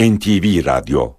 [0.00, 1.12] NTV Radyo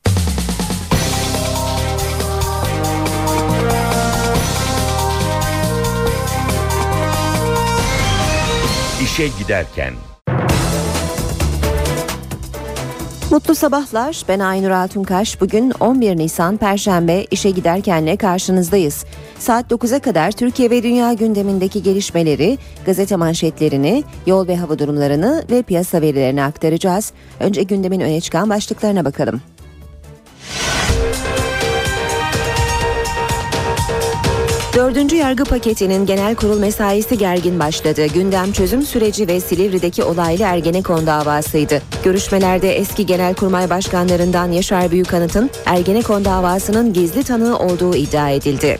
[9.03, 9.93] İşe Giderken
[13.31, 14.23] Mutlu sabahlar.
[14.27, 15.41] Ben Aynur Altunkaş.
[15.41, 19.05] Bugün 11 Nisan Perşembe işe giderkenle karşınızdayız.
[19.39, 25.61] Saat 9'a kadar Türkiye ve dünya gündemindeki gelişmeleri, gazete manşetlerini, yol ve hava durumlarını ve
[25.61, 27.13] piyasa verilerini aktaracağız.
[27.39, 29.41] Önce gündemin öne çıkan başlıklarına bakalım.
[34.75, 38.05] Dördüncü yargı paketinin genel kurul mesaisi gergin başladı.
[38.05, 41.81] Gündem çözüm süreci ve Silivri'deki olaylı Ergenekon davasıydı.
[42.03, 48.79] Görüşmelerde eski genelkurmay başkanlarından Yaşar Büyükanıt'ın Ergenekon davasının gizli tanığı olduğu iddia edildi.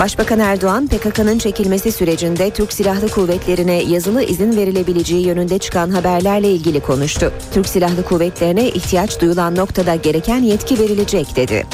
[0.00, 6.80] Başbakan Erdoğan PKK'nın çekilmesi sürecinde Türk Silahlı Kuvvetlerine yazılı izin verilebileceği yönünde çıkan haberlerle ilgili
[6.80, 7.32] konuştu.
[7.52, 11.66] Türk Silahlı Kuvvetlerine ihtiyaç duyulan noktada gereken yetki verilecek dedi.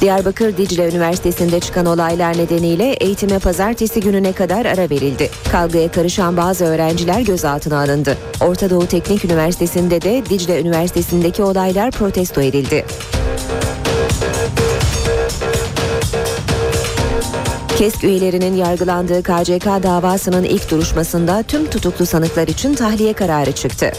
[0.00, 5.30] Diyarbakır Dicle Üniversitesi'nde çıkan olaylar nedeniyle eğitime pazartesi gününe kadar ara verildi.
[5.52, 8.16] Kavgaya karışan bazı öğrenciler gözaltına alındı.
[8.40, 12.84] Orta Doğu Teknik Üniversitesi'nde de Dicle Üniversitesi'ndeki olaylar protesto edildi.
[17.78, 23.92] KESK üyelerinin yargılandığı KCK davasının ilk duruşmasında tüm tutuklu sanıklar için tahliye kararı çıktı.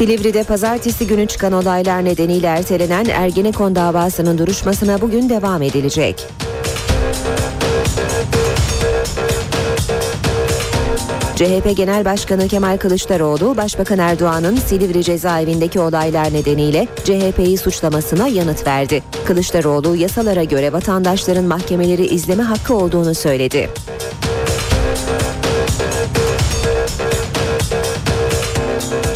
[0.00, 6.26] Silivri'de pazartesi günü çıkan olaylar nedeniyle ertelenen Ergenekon davasının duruşmasına bugün devam edilecek.
[11.36, 19.02] CHP Genel Başkanı Kemal Kılıçdaroğlu, Başbakan Erdoğan'ın Silivri cezaevindeki olaylar nedeniyle CHP'yi suçlamasına yanıt verdi.
[19.26, 23.70] Kılıçdaroğlu yasalara göre vatandaşların mahkemeleri izleme hakkı olduğunu söyledi.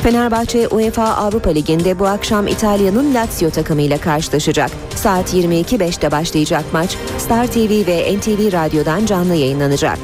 [0.05, 4.71] Fenerbahçe UEFA Avrupa Ligi'nde bu akşam İtalya'nın Lazio takımıyla karşılaşacak.
[4.95, 9.99] Saat 22.05'te başlayacak maç Star TV ve NTV Radyo'dan canlı yayınlanacak.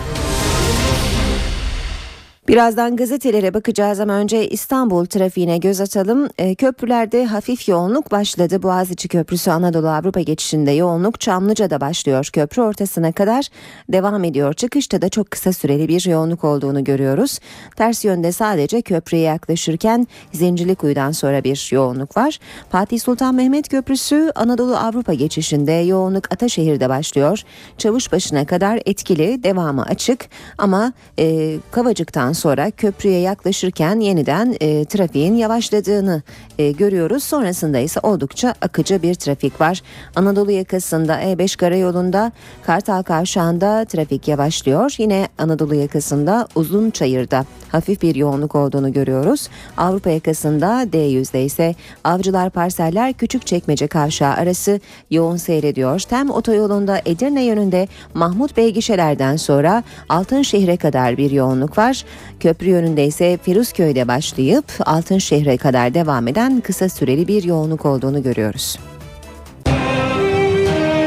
[2.51, 6.29] Birazdan gazetelere bakacağız ama önce İstanbul trafiğine göz atalım.
[6.39, 8.63] E, köprülerde hafif yoğunluk başladı.
[8.63, 12.29] Boğaziçi Köprüsü Anadolu Avrupa geçişinde yoğunluk Çamlıca'da başlıyor.
[12.33, 13.49] Köprü ortasına kadar
[13.93, 14.53] devam ediyor.
[14.55, 17.39] Çıkışta da çok kısa süreli bir yoğunluk olduğunu görüyoruz.
[17.77, 22.39] Ters yönde sadece köprüye yaklaşırken Zincirlikuyu'dan sonra bir yoğunluk var.
[22.71, 27.43] Fatih Sultan Mehmet Köprüsü Anadolu Avrupa geçişinde yoğunluk Ataşehir'de başlıyor.
[27.79, 30.29] Çavuşbaşı'na kadar etkili, devamı açık
[30.59, 36.23] ama e, Kavacık'tan sonra köprüye yaklaşırken yeniden e, trafiğin yavaşladığını
[36.59, 37.23] e, görüyoruz.
[37.25, 39.83] Sonrasında ise oldukça akıcı bir trafik var.
[40.17, 44.95] Anadolu yakasında E5 karayolunda Kartal Kavşağı'nda trafik yavaşlıyor.
[44.99, 49.49] Yine Anadolu yakasında Uzun Çayır'da hafif bir yoğunluk olduğunu görüyoruz.
[49.77, 51.75] Avrupa yakasında D100'de ise
[52.05, 54.81] Avcılar Parseller Küçükçekmece Kavşağı arası
[55.11, 56.01] yoğun seyrediyor.
[56.01, 62.05] Tem otoyolunda Edirne yönünde Mahmut Bey gişelerden sonra Altınşehir'e kadar bir yoğunluk var.
[62.41, 68.79] Köprü yönünde ise Firuzköy'de başlayıp Altınşehir'e kadar devam eden kısa süreli bir yoğunluk olduğunu görüyoruz.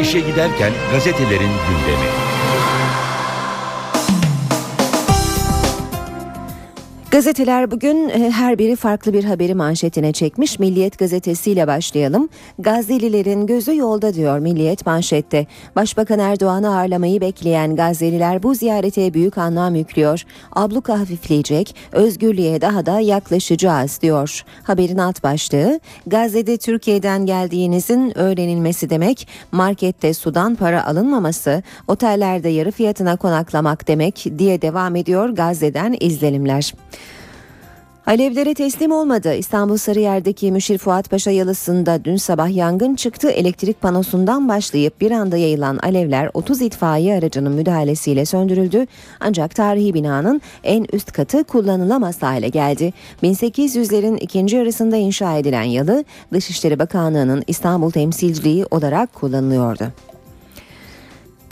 [0.02, 2.33] İşe giderken gazetelerin gündemi.
[7.14, 10.60] Gazeteler bugün e, her biri farklı bir haberi manşetine çekmiş.
[10.60, 12.30] Milliyet gazetesiyle başlayalım.
[12.60, 15.48] Gazze'lilerin gözü yolda diyor Milliyet manşette.
[15.76, 20.24] Başbakan Erdoğan'ı ağırlamayı bekleyen Gazze'liler bu ziyarete büyük anlam yüklüyor.
[20.52, 24.44] Abluka hafifleyecek, özgürlüğe daha da yaklaşacağız diyor.
[24.64, 33.16] Haberin alt başlığı Gazze'de Türkiye'den geldiğinizin öğrenilmesi demek, markette sudan para alınmaması, otellerde yarı fiyatına
[33.16, 36.74] konaklamak demek diye devam ediyor Gazze'den izlenimler.
[38.08, 39.36] Alevlere teslim olmadı.
[39.36, 43.30] İstanbul Sarıyer'deki Müşir Fuat Paşa yalısında dün sabah yangın çıktı.
[43.30, 48.88] Elektrik panosundan başlayıp bir anda yayılan alevler 30 itfaiye aracının müdahalesiyle söndürüldü.
[49.20, 52.94] Ancak tarihi binanın en üst katı kullanılamaz hale geldi.
[53.24, 59.84] 1800'lerin ikinci yarısında inşa edilen yalı Dışişleri Bakanlığı'nın İstanbul temsilciliği olarak kullanılıyordu.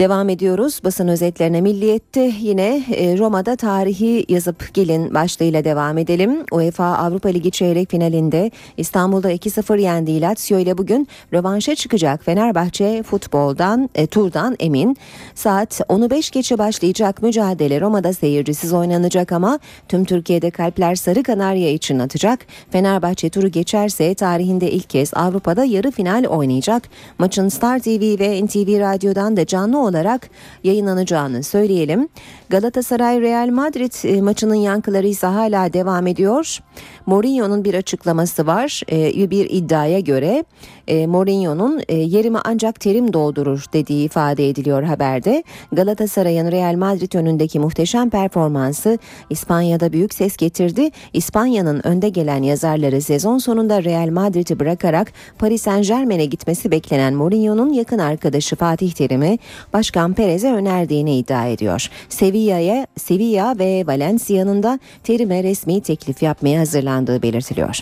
[0.02, 6.46] Devam ediyoruz basın özetlerine milliyette yine e, Roma'da tarihi yazıp gelin başlığıyla devam edelim.
[6.52, 13.90] UEFA Avrupa Ligi çeyrek finalinde İstanbul'da 2-0 yendiği Lazio ile bugün rövanşa çıkacak Fenerbahçe futboldan
[13.96, 14.98] e, turdan emin.
[15.36, 21.72] Saat 10'u 5 geçe başlayacak mücadele Roma'da seyircisiz oynanacak ama tüm Türkiye'de kalpler sarı kanarya
[21.72, 22.40] için atacak.
[22.72, 26.84] Fenerbahçe turu geçerse tarihinde ilk kez Avrupa'da yarı final oynayacak.
[27.20, 30.30] Maçın Star TV ve NTV Radyo'dan da canlı olarak
[30.64, 32.10] yayınlanacağını söyleyelim.
[32.50, 36.60] Galatasaray Real Madrid e, maçının yankıları ise hala devam ediyor.
[37.06, 38.82] Mourinho'nun bir açıklaması var.
[38.92, 40.44] E, bir iddiaya göre
[40.92, 45.44] e, Mourinho'nun yerimi ancak terim doldurur dediği ifade ediliyor haberde.
[45.72, 48.98] Galatasaray'ın Real Madrid önündeki muhteşem performansı
[49.30, 50.90] İspanya'da büyük ses getirdi.
[51.14, 57.74] İspanya'nın önde gelen yazarları sezon sonunda Real Madrid'i bırakarak Paris Saint Germain'e gitmesi beklenen Mourinho'nun
[57.74, 59.40] yakın arkadaşı Fatih Terim'i
[59.74, 61.90] Başkan Perez'e önerdiğini iddia ediyor.
[62.10, 67.82] Sevilla'ya, Sevilla ve Valencia'nın da Terim'e resmi teklif yapmaya hazırlandığı belirtiliyor.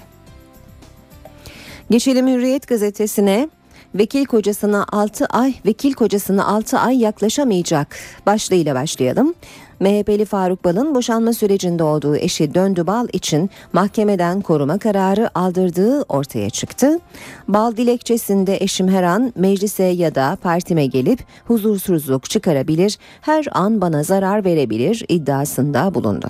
[1.90, 3.50] Geçelim Hürriyet gazetesine.
[3.96, 7.96] Vekil kocasına 6 ay, vekil kocasına 6 ay yaklaşamayacak
[8.26, 9.34] başlığıyla başlayalım.
[9.80, 16.50] MHP'li Faruk Bal'ın boşanma sürecinde olduğu eşi Döndü Bal için mahkemeden koruma kararı aldırdığı ortaya
[16.50, 17.00] çıktı.
[17.48, 24.04] Bal dilekçesinde eşim her an meclise ya da partime gelip huzursuzluk çıkarabilir, her an bana
[24.04, 26.28] zarar verebilir iddiasında bulundu.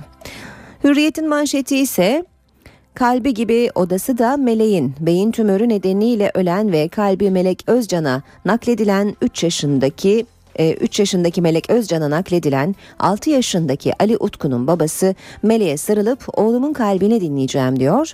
[0.84, 2.26] Hürriyet'in manşeti ise
[2.94, 4.94] Kalbi gibi odası da meleğin.
[5.00, 10.26] Beyin tümörü nedeniyle ölen ve kalbi Melek Özcan'a nakledilen 3 yaşındaki
[10.60, 17.22] 3 e, yaşındaki Melek Özcan'a nakledilen 6 yaşındaki Ali Utku'nun babası Meleğe sarılıp oğlumun kalbini
[17.22, 18.14] dinleyeceğim diyor.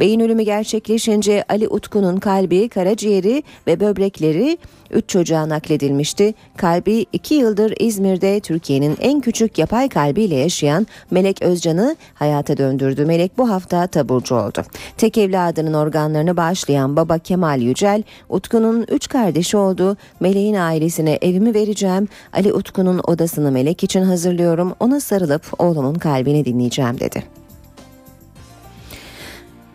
[0.00, 4.58] Beyin ölümü gerçekleşince Ali Utku'nun kalbi, karaciğeri ve böbrekleri
[4.90, 6.34] 3 çocuğa nakledilmişti.
[6.56, 13.04] Kalbi 2 yıldır İzmir'de Türkiye'nin en küçük yapay kalbiyle yaşayan Melek Özcan'ı hayata döndürdü.
[13.06, 14.62] Melek bu hafta taburcu oldu.
[14.96, 19.96] Tek evladının organlarını bağışlayan baba Kemal Yücel, Utku'nun 3 kardeşi oldu.
[20.20, 21.85] Meleğin ailesine evimi vereceğim.
[22.32, 24.74] Ali Utku'nun odasını Melek için hazırlıyorum.
[24.80, 27.24] Ona sarılıp oğlumun kalbini dinleyeceğim dedi.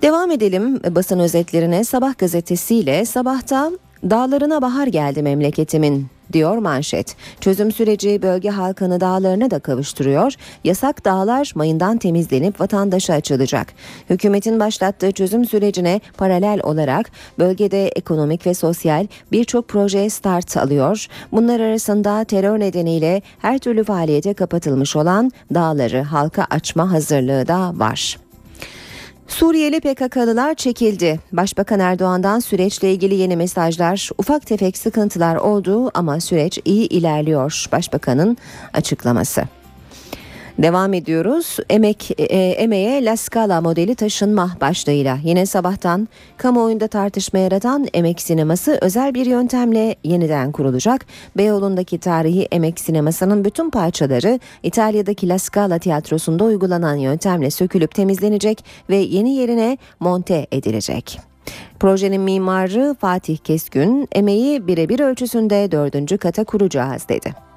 [0.01, 1.83] Devam edelim basın özetlerine.
[1.83, 3.71] Sabah gazetesiyle sabahta
[4.09, 7.15] Dağlarına bahar geldi memleketimin diyor manşet.
[7.41, 10.33] Çözüm süreci bölge halkını dağlarına da kavuşturuyor.
[10.63, 13.73] Yasak dağlar mayından temizlenip vatandaşa açılacak.
[14.09, 21.07] Hükümetin başlattığı çözüm sürecine paralel olarak bölgede ekonomik ve sosyal birçok proje start alıyor.
[21.31, 28.17] Bunlar arasında terör nedeniyle her türlü faaliyete kapatılmış olan dağları halka açma hazırlığı da var.
[29.31, 31.19] Suriyeli PKK'lılar çekildi.
[31.31, 37.65] Başbakan Erdoğan'dan süreçle ilgili yeni mesajlar, ufak tefek sıkıntılar olduğu ama süreç iyi ilerliyor.
[37.71, 38.37] Başbakanın
[38.73, 39.43] açıklaması.
[40.61, 41.57] Devam ediyoruz.
[41.69, 48.77] Emek e, emeğe La Scala modeli taşınma başlığıyla yine sabahtan kamuoyunda tartışma yaratan Emek Sineması
[48.81, 51.05] özel bir yöntemle yeniden kurulacak.
[51.37, 58.95] Beyoğlu'ndaki tarihi Emek Sineması'nın bütün parçaları İtalya'daki La Scala tiyatrosunda uygulanan yöntemle sökülüp temizlenecek ve
[58.95, 61.19] yeni yerine monte edilecek.
[61.79, 67.50] Projenin mimarı Fatih Keskün, emeği birebir ölçüsünde dördüncü kata kuracağız dedi.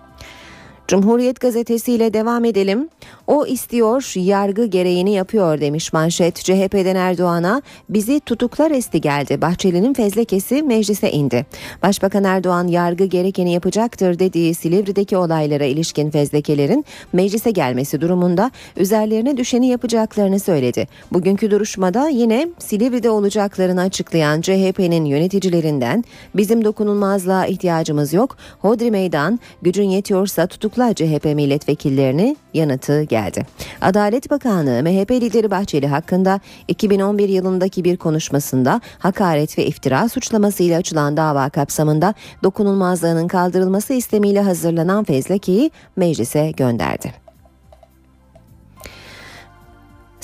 [0.89, 2.89] Cumhuriyet gazetesiyle devam edelim.
[3.26, 6.37] O istiyor, yargı gereğini yapıyor demiş manşet.
[6.37, 9.41] CHP'den Erdoğan'a bizi tutuklar esti geldi.
[9.41, 11.47] Bahçeli'nin fezlekesi meclise indi.
[11.82, 19.69] Başbakan Erdoğan yargı gerekeni yapacaktır dediği Silivri'deki olaylara ilişkin fezlekelerin meclise gelmesi durumunda üzerlerine düşeni
[19.69, 20.88] yapacaklarını söyledi.
[21.12, 26.05] Bugünkü duruşmada yine Silivri'de olacaklarını açıklayan CHP'nin yöneticilerinden
[26.35, 28.37] bizim dokunulmazlığa ihtiyacımız yok.
[28.58, 33.47] Hodri meydan gücün yetiyorsa tutuk tutukla CHP milletvekillerini yanıtı geldi.
[33.81, 41.17] Adalet Bakanı MHP lideri Bahçeli hakkında 2011 yılındaki bir konuşmasında hakaret ve iftira suçlamasıyla açılan
[41.17, 47.25] dava kapsamında dokunulmazlığının kaldırılması istemiyle hazırlanan fezlekeyi meclise gönderdi.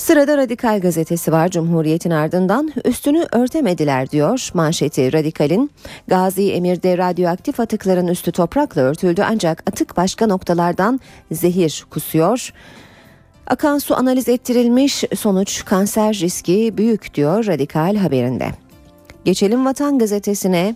[0.01, 5.71] Sırada Radikal gazetesi var Cumhuriyet'in ardından üstünü örtemediler diyor manşeti Radikal'in.
[6.07, 10.99] Gazi Emir'de radyoaktif atıkların üstü toprakla örtüldü ancak atık başka noktalardan
[11.31, 12.53] zehir kusuyor.
[13.47, 18.49] Akan su analiz ettirilmiş sonuç kanser riski büyük diyor Radikal haberinde.
[19.25, 20.75] Geçelim Vatan gazetesine.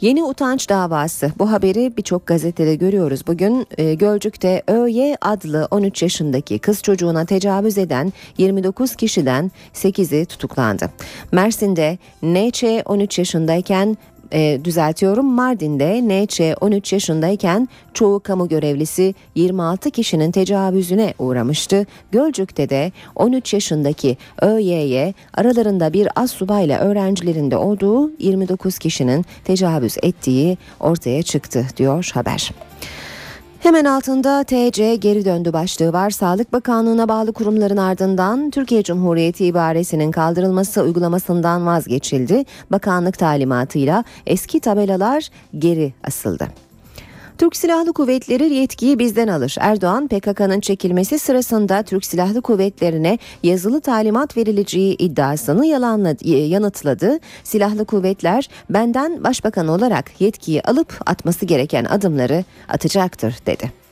[0.00, 1.32] Yeni utanç davası.
[1.38, 3.26] Bu haberi birçok gazetede görüyoruz.
[3.26, 10.90] Bugün e, Gölcük'te ÖY adlı 13 yaşındaki kız çocuğuna tecavüz eden 29 kişiden 8'i tutuklandı.
[11.32, 13.96] Mersin'de NÇ 13 yaşındayken
[14.32, 21.86] e, düzeltiyorum Mardin'de NÇ 13 yaşındayken çoğu kamu görevlisi 26 kişinin tecavüzüne uğramıştı.
[22.12, 30.58] Gölcük'te de 13 yaşındaki ÖYY aralarında bir az subayla öğrencilerinde olduğu 29 kişinin tecavüz ettiği
[30.80, 32.50] ortaya çıktı diyor haber.
[33.64, 36.10] Hemen altında TC geri döndü başlığı var.
[36.10, 42.44] Sağlık Bakanlığı'na bağlı kurumların ardından Türkiye Cumhuriyeti ibaresinin kaldırılması uygulamasından vazgeçildi.
[42.72, 45.28] Bakanlık talimatıyla eski tabelalar
[45.58, 46.48] geri asıldı.
[47.38, 49.56] Türk Silahlı Kuvvetleri yetkiyi bizden alır.
[49.60, 57.18] Erdoğan PKK'nın çekilmesi sırasında Türk Silahlı Kuvvetleri'ne yazılı talimat verileceği iddiasını yalanladı, yanıtladı.
[57.44, 63.83] Silahlı Kuvvetler benden başbakan olarak yetkiyi alıp atması gereken adımları atacaktır dedi.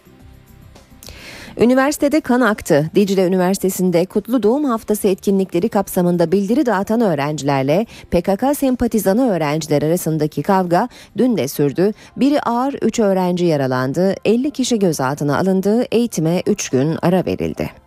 [1.57, 2.91] Üniversitede kan aktı.
[2.95, 10.89] Dicle Üniversitesi'nde Kutlu Doğum Haftası etkinlikleri kapsamında bildiri dağıtan öğrencilerle PKK sempatizanı öğrenciler arasındaki kavga
[11.19, 11.93] dün de sürdü.
[12.17, 14.15] Biri ağır 3 öğrenci yaralandı.
[14.25, 15.83] 50 kişi gözaltına alındı.
[15.93, 17.82] Eğitime 3 gün ara verildi.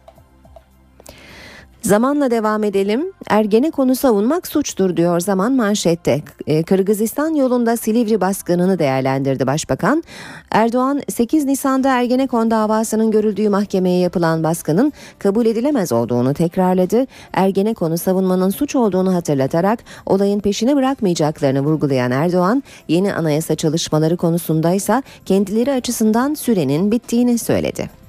[1.85, 3.11] Zamanla devam edelim.
[3.29, 6.21] Ergenekonu savunmak suçtur diyor zaman manşette.
[6.47, 10.03] Ee, Kırgızistan yolunda Silivri baskınını değerlendirdi başbakan.
[10.51, 17.05] Erdoğan 8 Nisan'da Ergenekon davasının görüldüğü mahkemeye yapılan baskının kabul edilemez olduğunu tekrarladı.
[17.33, 25.71] Ergenekon'u savunmanın suç olduğunu hatırlatarak olayın peşini bırakmayacaklarını vurgulayan Erdoğan, yeni anayasa çalışmaları konusundaysa kendileri
[25.71, 28.04] açısından sürenin bittiğini söyledi.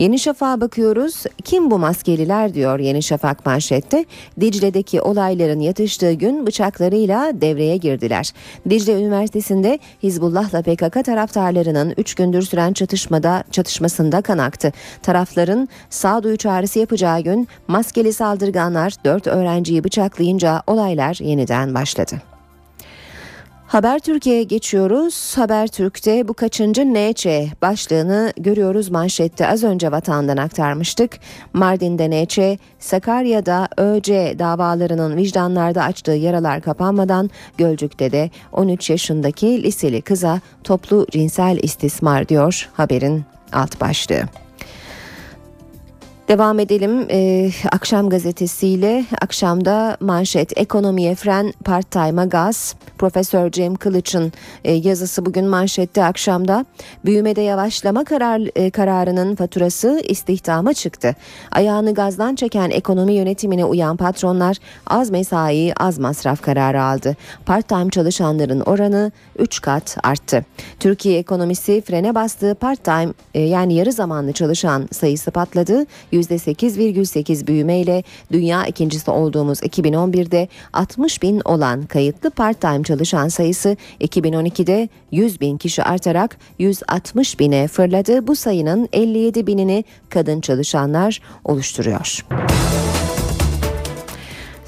[0.00, 1.24] Yeni Şafak'a bakıyoruz.
[1.44, 4.04] Kim bu maskeliler diyor Yeni Şafak manşette.
[4.40, 8.32] Dicle'deki olayların yatıştığı gün bıçaklarıyla devreye girdiler.
[8.70, 14.72] Dicle Üniversitesi'nde Hizbullah'la PKK taraftarlarının 3 gündür süren çatışmada çatışmasında kan aktı.
[15.02, 22.29] Tarafların sağduyu çağrısı yapacağı gün maskeli saldırganlar 4 öğrenciyi bıçaklayınca olaylar yeniden başladı.
[23.70, 25.38] Haber Türkiye'ye geçiyoruz.
[25.38, 27.26] Haber Türk'te bu kaçıncı NÇ
[27.62, 29.48] başlığını görüyoruz manşette.
[29.48, 31.18] Az önce vatandan aktarmıştık.
[31.52, 40.40] Mardin'de NÇ, Sakarya'da ÖC davalarının vicdanlarda açtığı yaralar kapanmadan Gölcük'te de 13 yaşındaki liseli kıza
[40.64, 44.22] toplu cinsel istismar diyor haberin alt başlığı.
[46.30, 54.32] Devam edelim ee, akşam gazetesiyle akşamda manşet ekonomiye fren part time'a gaz Profesör Cem Kılıç'ın
[54.64, 56.64] e, yazısı bugün manşette akşamda
[57.04, 61.16] büyümede yavaşlama karar, e, kararının faturası istihdama çıktı.
[61.52, 64.56] Ayağını gazdan çeken ekonomi yönetimine uyan patronlar
[64.86, 67.16] az mesai az masraf kararı aldı.
[67.46, 70.44] Part time çalışanların oranı 3 kat arttı.
[70.80, 75.86] Türkiye ekonomisi frene bastığı part time e, yani yarı zamanlı çalışan sayısı patladı.
[76.20, 85.40] %8,8 büyümeyle dünya ikincisi olduğumuz 2011'de 60 bin olan kayıtlı part-time çalışan sayısı 2012'de 100
[85.40, 88.26] bin kişi artarak 160 bine fırladı.
[88.26, 92.24] Bu sayının 57 binini kadın çalışanlar oluşturuyor.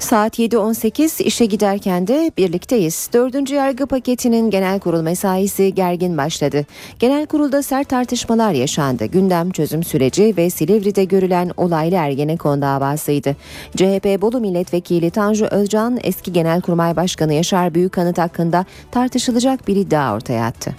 [0.03, 3.09] Saat 7.18 işe giderken de birlikteyiz.
[3.13, 6.65] Dördüncü yargı paketinin genel kurul mesaisi gergin başladı.
[6.99, 9.05] Genel kurulda sert tartışmalar yaşandı.
[9.05, 13.35] Gündem çözüm süreci ve Silivri'de görülen olaylı Ergenekon davasıydı.
[13.75, 20.45] CHP Bolu Milletvekili Tanju Özcan eski Genelkurmay Başkanı Yaşar Büyükanıt hakkında tartışılacak bir iddia ortaya
[20.45, 20.75] attı.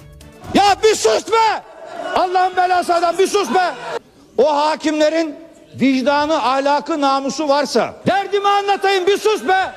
[0.55, 1.63] Ya bir sus be!
[2.15, 3.75] Allah'ın belası adam bir sus be!
[4.39, 5.44] O hakimlerin
[5.81, 9.73] vicdanı, ahlakı, namusu varsa derdimi anlatayım bir sus be.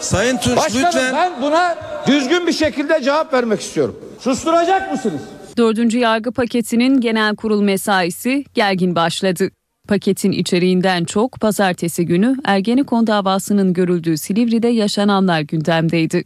[0.00, 1.14] Sayın Tunç Başkanım lütfen.
[1.14, 4.00] ben buna düzgün bir şekilde cevap vermek istiyorum.
[4.20, 5.20] Susturacak mısınız?
[5.56, 9.50] Dördüncü yargı paketinin genel kurul mesaisi gergin başladı.
[9.88, 16.24] Paketin içeriğinden çok pazartesi günü Ergenekon davasının görüldüğü Silivri'de yaşananlar gündemdeydi.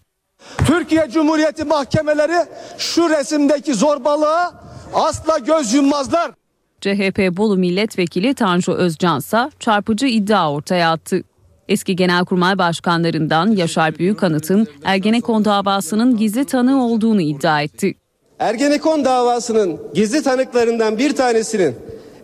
[0.67, 2.47] Türkiye Cumhuriyeti mahkemeleri
[2.79, 4.55] şu resimdeki zorbalığa
[4.95, 6.31] asla göz yummazlar.
[6.85, 11.23] CHP Bolu Milletvekili Tanju Özcan ise çarpıcı iddia ortaya attı.
[11.69, 17.95] Eski Genelkurmay Başkanlarından Yaşar Büyükanıt'ın Ergenekon davasının gizli tanığı olduğunu iddia etti.
[18.39, 21.75] Ergenekon davasının gizli tanıklarından bir tanesinin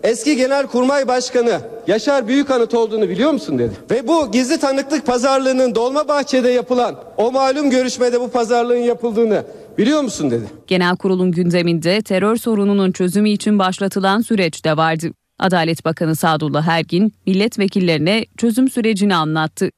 [0.02, 3.72] eski Genelkurmay Başkanı Yaşar Büyükanıt olduğunu biliyor musun dedi.
[3.90, 9.44] Ve bu gizli tanıklık pazarlığının Dolmabahçe'de yapılan o malum görüşmede bu pazarlığın yapıldığını
[9.80, 10.44] biliyor musun dedi.
[10.66, 15.06] Genel kurulun gündeminde terör sorununun çözümü için başlatılan süreç de vardı.
[15.38, 19.70] Adalet Bakanı Sadullah Ergin milletvekillerine çözüm sürecini anlattı.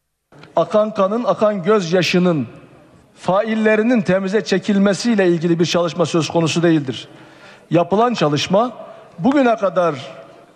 [0.56, 2.46] Akan kanın, akan gözyaşının
[3.14, 7.08] faillerinin temize çekilmesiyle ilgili bir çalışma söz konusu değildir.
[7.70, 8.72] Yapılan çalışma
[9.18, 9.94] bugüne kadar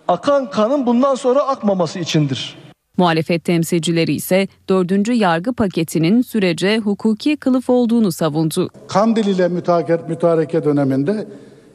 [0.07, 2.66] akan kanın bundan sonra akmaması içindir.
[2.97, 4.91] Muhalefet temsilcileri ise 4.
[5.07, 8.69] yargı paketinin sürece hukuki kılıf olduğunu savundu.
[8.87, 11.27] Kandil ile mütareke, mütareke döneminde,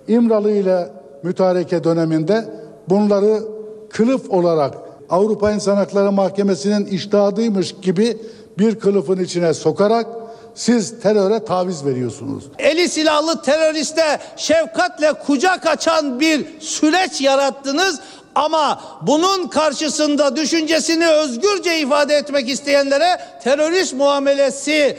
[0.09, 0.89] İmralı ile
[1.23, 2.45] mütareke döneminde
[2.89, 3.43] bunları
[3.91, 4.75] kılıf olarak
[5.11, 8.17] Avrupa İnsan Hakları Mahkemesi'nin iştahıymış gibi
[8.59, 10.07] bir kılıfın içine sokarak
[10.55, 12.45] siz teröre taviz veriyorsunuz.
[12.59, 18.01] eli silahlı teröriste şefkatle kucak açan bir süreç yarattınız
[18.35, 24.99] ama bunun karşısında düşüncesini özgürce ifade etmek isteyenlere terörist muamelesi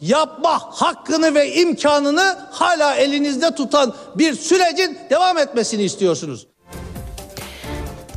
[0.00, 6.47] yapma hakkını ve imkanını hala elinizde tutan bir sürecin devam etmesini istiyorsunuz.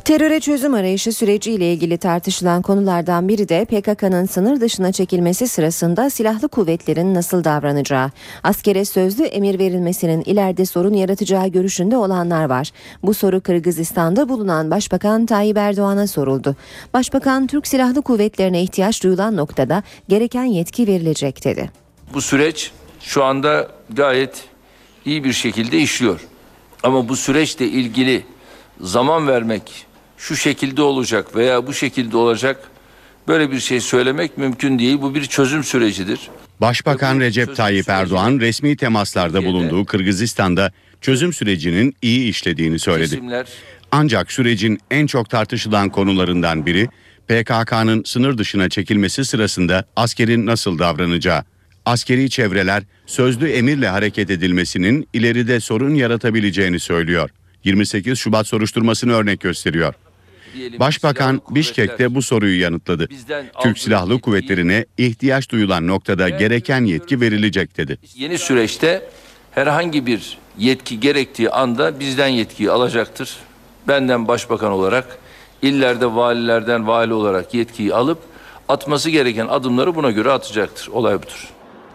[0.04, 6.48] Teröre çözüm arayışı süreciyle ilgili tartışılan konulardan biri de PKK'nın sınır dışına çekilmesi sırasında silahlı
[6.48, 8.10] kuvvetlerin nasıl davranacağı.
[8.42, 12.70] Askere sözlü emir verilmesinin ileride sorun yaratacağı görüşünde olanlar var.
[13.02, 16.56] Bu soru Kırgızistan'da bulunan Başbakan Tayyip Erdoğan'a soruldu.
[16.94, 21.70] Başbakan Türk Silahlı Kuvvetlerine ihtiyaç duyulan noktada gereken yetki verilecek dedi.
[22.14, 24.44] Bu süreç şu anda gayet
[25.04, 26.20] iyi bir şekilde işliyor.
[26.82, 28.24] Ama bu süreçle ilgili
[28.80, 29.91] zaman vermek
[30.22, 32.60] şu şekilde olacak veya bu şekilde olacak
[33.28, 34.98] böyle bir şey söylemek mümkün değil.
[35.02, 36.20] Bu bir çözüm sürecidir.
[36.60, 43.20] Başbakan Recep Tayyip Erdoğan resmi temaslarda bulunduğu Kırgızistan'da çözüm sürecinin iyi işlediğini söyledi.
[43.90, 46.88] Ancak sürecin en çok tartışılan konularından biri
[47.28, 51.44] PKK'nın sınır dışına çekilmesi sırasında askerin nasıl davranacağı.
[51.86, 57.30] Askeri çevreler sözlü emirle hareket edilmesinin ileride sorun yaratabileceğini söylüyor.
[57.64, 59.94] 28 Şubat soruşturmasını örnek gösteriyor.
[60.78, 63.08] Başbakan Bişkek'te bu soruyu yanıtladı.
[63.62, 67.98] Türk Silahlı Kuvvetleri'ne ihtiyaç duyulan noktada gereken yetki verilecek dedi.
[68.14, 69.02] Yeni süreçte
[69.50, 73.36] herhangi bir yetki gerektiği anda bizden yetkiyi alacaktır.
[73.88, 75.18] Benden başbakan olarak
[75.62, 78.18] illerde valilerden vali olarak yetkiyi alıp
[78.68, 80.88] atması gereken adımları buna göre atacaktır.
[80.88, 81.48] Olay budur.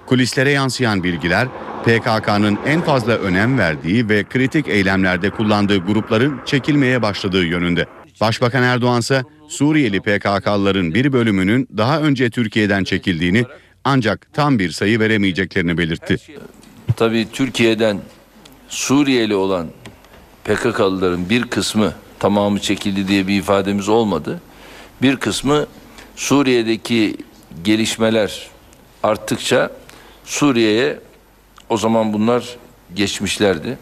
[0.06, 1.48] Kulislere yansıyan bilgiler
[1.84, 7.86] PKK'nın en fazla önem verdiği ve kritik eylemlerde kullandığı grupların çekilmeye başladığı yönünde.
[8.22, 13.44] Başbakan Erdoğan ise Suriyeli PKK'lıların bir bölümünün daha önce Türkiye'den çekildiğini
[13.84, 16.18] ancak tam bir sayı veremeyeceklerini belirtti.
[16.96, 18.00] Tabii Türkiye'den
[18.70, 19.68] Suriyeli olan
[20.44, 24.42] PKK'lıların bir kısmı tamamı çekildi diye bir ifademiz olmadı.
[25.02, 25.66] Bir kısmı
[26.16, 27.18] Suriye'deki
[27.64, 28.48] gelişmeler
[29.04, 29.72] arttıkça
[30.26, 31.00] Suriye'ye
[31.70, 32.58] o zaman bunlar
[32.96, 33.78] geçmişlerdi.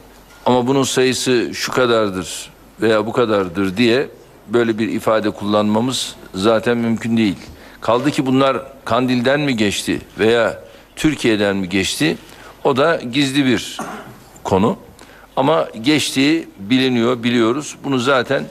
[0.45, 2.49] Ama bunun sayısı şu kadardır
[2.81, 4.07] veya bu kadardır diye
[4.47, 7.35] böyle bir ifade kullanmamız zaten mümkün değil.
[7.81, 10.61] Kaldı ki bunlar Kandil'den mi geçti veya
[10.95, 12.17] Türkiye'den mi geçti?
[12.63, 13.79] O da gizli bir
[14.43, 14.77] konu.
[15.35, 17.75] Ama geçtiği biliniyor, biliyoruz.
[17.83, 18.45] Bunu zaten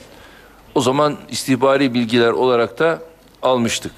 [0.75, 3.03] o zaman istihbari bilgiler olarak da
[3.43, 3.93] almıştık.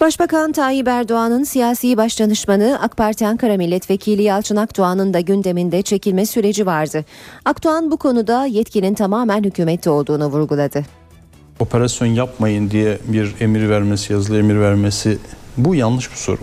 [0.00, 6.66] Başbakan Tayyip Erdoğan'ın siyasi başdanışmanı AK Parti Ankara Milletvekili Yalçın Akdoğan'ın da gündeminde çekilme süreci
[6.66, 7.04] vardı.
[7.44, 10.84] Akdoğan bu konuda yetkinin tamamen hükümette olduğunu vurguladı.
[11.60, 15.18] operasyon yapmayın diye bir emir vermesi, yazılı emir vermesi
[15.56, 16.40] bu yanlış bir soru.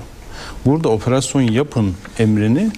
[0.66, 2.72] Burada operasyon yapın emrini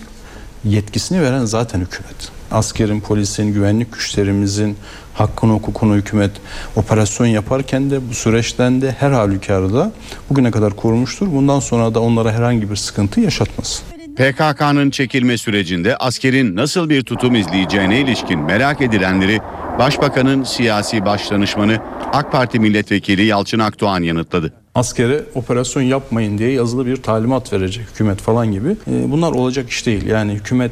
[0.63, 2.34] yetkisini veren zaten hükümet.
[2.51, 4.77] Askerin, polisin, güvenlik güçlerimizin
[5.13, 6.31] hakkını hukukunu hükümet
[6.75, 9.91] operasyon yaparken de bu süreçten de her halükarda
[10.29, 11.27] bugüne kadar korumuştur.
[11.31, 13.83] Bundan sonra da onlara herhangi bir sıkıntı yaşatmaz.
[14.15, 19.39] PKK'nın çekilme sürecinde askerin nasıl bir tutum izleyeceğine ilişkin merak edilenleri
[19.79, 21.79] Başbakanın siyasi başdanışmanı
[22.13, 24.53] AK Parti Milletvekili Yalçın Akdoğan yanıtladı.
[24.75, 28.69] askere operasyon yapmayın diye yazılı bir talimat verecek hükümet falan gibi.
[28.69, 30.05] E, bunlar olacak iş değil.
[30.07, 30.71] Yani hükümet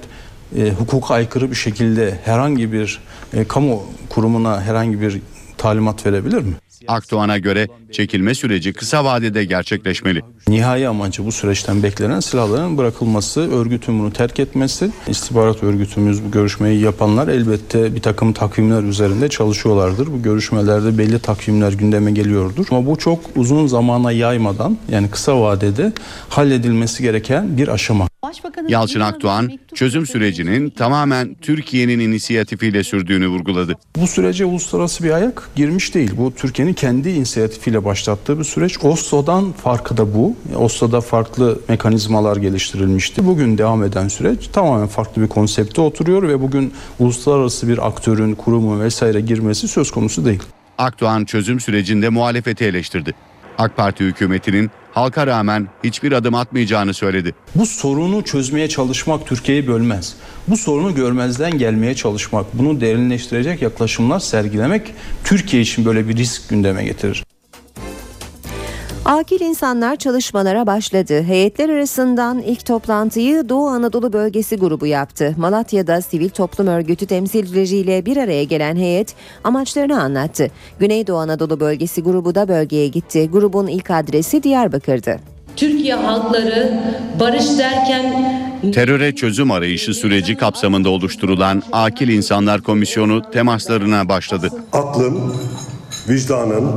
[0.57, 2.99] e, hukuka aykırı bir şekilde herhangi bir
[3.33, 5.21] e, kamu kurumuna herhangi bir
[5.57, 6.53] talimat verebilir mi?
[6.87, 10.21] Akdoğan'a göre çekilme süreci kısa vadede gerçekleşmeli.
[10.47, 14.91] Nihai amacı bu süreçten beklenen silahların bırakılması, örgütün bunu terk etmesi.
[15.07, 20.07] İstihbarat örgütümüz bu görüşmeyi yapanlar elbette bir takım takvimler üzerinde çalışıyorlardır.
[20.07, 22.65] Bu görüşmelerde belli takvimler gündeme geliyordur.
[22.71, 25.93] Ama bu çok uzun zamana yaymadan yani kısa vadede
[26.29, 28.12] halledilmesi gereken bir aşama.
[28.67, 33.75] Yalçın Akdoğan çözüm sürecinin tamamen Türkiye'nin inisiyatifiyle sürdüğünü vurguladı.
[33.95, 36.11] Bu sürece uluslararası bir ayak girmiş değil.
[36.17, 38.83] Bu Türkiye'nin kendi inisiyatifiyle başlattığı bir süreç.
[38.83, 40.35] Oslo'dan farkı da bu.
[40.55, 43.25] Oslo'da farklı mekanizmalar geliştirilmişti.
[43.25, 48.81] Bugün devam eden süreç tamamen farklı bir konsepte oturuyor ve bugün uluslararası bir aktörün, kurumu
[48.81, 50.43] vesaire girmesi söz konusu değil.
[50.77, 53.13] Akdoğan çözüm sürecinde muhalefeti eleştirdi.
[53.57, 57.35] AK Parti hükümetinin halka rağmen hiçbir adım atmayacağını söyledi.
[57.55, 60.15] Bu sorunu çözmeye çalışmak Türkiye'yi bölmez.
[60.47, 66.83] Bu sorunu görmezden gelmeye çalışmak, bunu derinleştirecek yaklaşımlar sergilemek Türkiye için böyle bir risk gündeme
[66.83, 67.23] getirir.
[69.05, 71.23] Akil insanlar çalışmalara başladı.
[71.23, 75.33] Heyetler arasından ilk toplantıyı Doğu Anadolu Bölgesi grubu yaptı.
[75.37, 80.47] Malatya'da sivil toplum örgütü temsilcileriyle bir araya gelen heyet amaçlarını anlattı.
[80.79, 83.29] Güneydoğu Anadolu Bölgesi grubu da bölgeye gitti.
[83.31, 85.19] Grubun ilk adresi Diyarbakır'dı.
[85.55, 86.79] Türkiye halkları
[87.19, 94.49] barış derken Teröre çözüm arayışı süreci kapsamında oluşturulan Akil İnsanlar Komisyonu temaslarına başladı.
[94.73, 95.33] Aklın,
[96.09, 96.71] vicdanın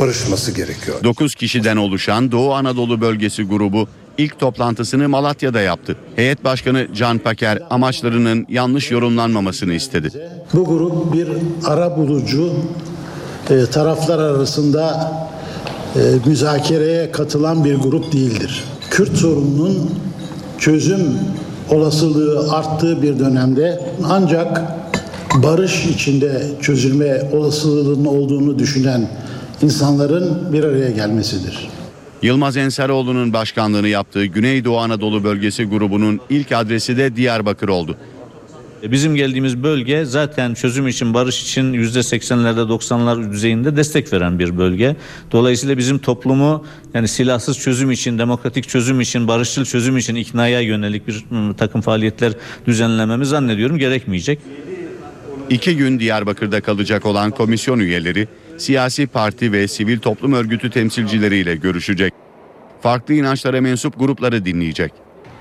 [0.00, 1.04] barışması gerekiyor.
[1.04, 5.96] 9 kişiden oluşan Doğu Anadolu Bölgesi grubu ilk toplantısını Malatya'da yaptı.
[6.16, 10.10] Heyet Başkanı Can Paker amaçlarının yanlış yorumlanmamasını istedi.
[10.54, 11.28] Bu grup bir
[11.64, 12.52] ara bulucu
[13.50, 15.12] e, taraflar arasında
[15.96, 18.64] e, müzakereye katılan bir grup değildir.
[18.90, 19.90] Kürt sorununun
[20.58, 21.18] çözüm
[21.70, 24.62] olasılığı arttığı bir dönemde ancak
[25.34, 29.08] barış içinde çözülme olasılığının olduğunu düşünen
[29.62, 31.68] insanların bir araya gelmesidir.
[32.22, 37.96] Yılmaz Enseroğlu'nun başkanlığını yaptığı Güneydoğu Anadolu Bölgesi grubunun ilk adresi de Diyarbakır oldu.
[38.82, 44.96] Bizim geldiğimiz bölge zaten çözüm için, barış için %80'lerde 90'lar düzeyinde destek veren bir bölge.
[45.32, 51.08] Dolayısıyla bizim toplumu yani silahsız çözüm için, demokratik çözüm için, barışçıl çözüm için iknaya yönelik
[51.08, 52.32] bir ım, takım faaliyetler
[52.66, 54.38] düzenlememiz zannediyorum gerekmeyecek.
[55.50, 62.12] İki gün Diyarbakır'da kalacak olan komisyon üyeleri siyasi parti ve sivil toplum örgütü temsilcileriyle görüşecek.
[62.80, 64.92] Farklı inançlara mensup grupları dinleyecek.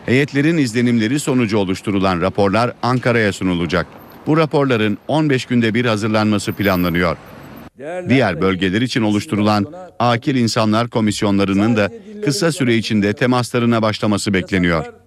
[0.06, 3.86] Heyetlerin izlenimleri sonucu oluşturulan raporlar Ankara'ya sunulacak.
[4.28, 7.18] Bu raporların 15 günde bir hazırlanması planlanıyor.
[8.10, 11.90] Diğer bölgeler için oluşturulan Akil İnsanlar Komisyonlarının da
[12.26, 15.01] kısa süre içinde temaslarına başlaması bekleniyor.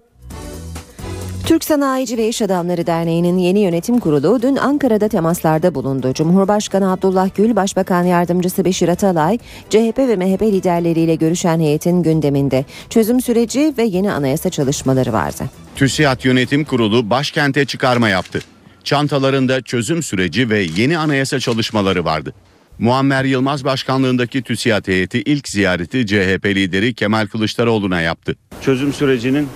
[1.45, 6.13] Türk Sanayici ve İş Adamları Derneği'nin yeni yönetim kurulu dün Ankara'da temaslarda bulundu.
[6.13, 9.37] Cumhurbaşkanı Abdullah Gül, Başbakan Yardımcısı Beşir Atalay,
[9.69, 15.43] CHP ve MHP liderleriyle görüşen heyetin gündeminde çözüm süreci ve yeni anayasa çalışmaları vardı.
[15.75, 18.39] TÜSİAD Yönetim Kurulu başkente çıkarma yaptı.
[18.83, 22.33] Çantalarında çözüm süreci ve yeni anayasa çalışmaları vardı.
[22.79, 28.35] Muammer Yılmaz başkanlığındaki TÜSİAD heyeti ilk ziyareti CHP lideri Kemal Kılıçdaroğlu'na yaptı.
[28.61, 29.47] çözüm sürecinin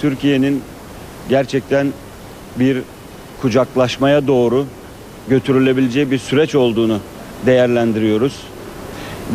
[0.00, 0.62] Türkiye'nin
[1.28, 1.92] gerçekten
[2.56, 2.82] bir
[3.42, 4.66] kucaklaşmaya doğru
[5.28, 7.00] götürülebileceği bir süreç olduğunu
[7.46, 8.40] değerlendiriyoruz.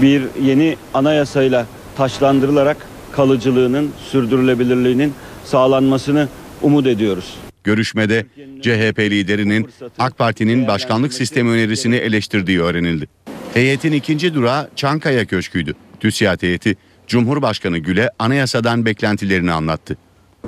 [0.01, 1.65] Bir yeni anayasayla
[1.97, 2.77] taşlandırılarak
[3.11, 5.13] kalıcılığının, sürdürülebilirliğinin
[5.45, 6.27] sağlanmasını
[6.61, 7.35] umut ediyoruz.
[7.63, 8.25] Görüşmede
[8.61, 13.07] CHP liderinin AK Parti'nin başkanlık sistemi önerisini eleştirdiği öğrenildi.
[13.53, 15.73] Heyetin ikinci durağı Çankaya Köşkü'ydü.
[15.99, 16.75] TÜSİAD heyeti
[17.07, 19.97] Cumhurbaşkanı Gül'e anayasadan beklentilerini anlattı.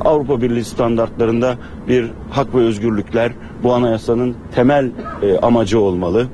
[0.01, 3.31] Avrupa Birliği standartlarında bir hak ve özgürlükler
[3.63, 6.27] bu anayasanın temel e, amacı olmalı.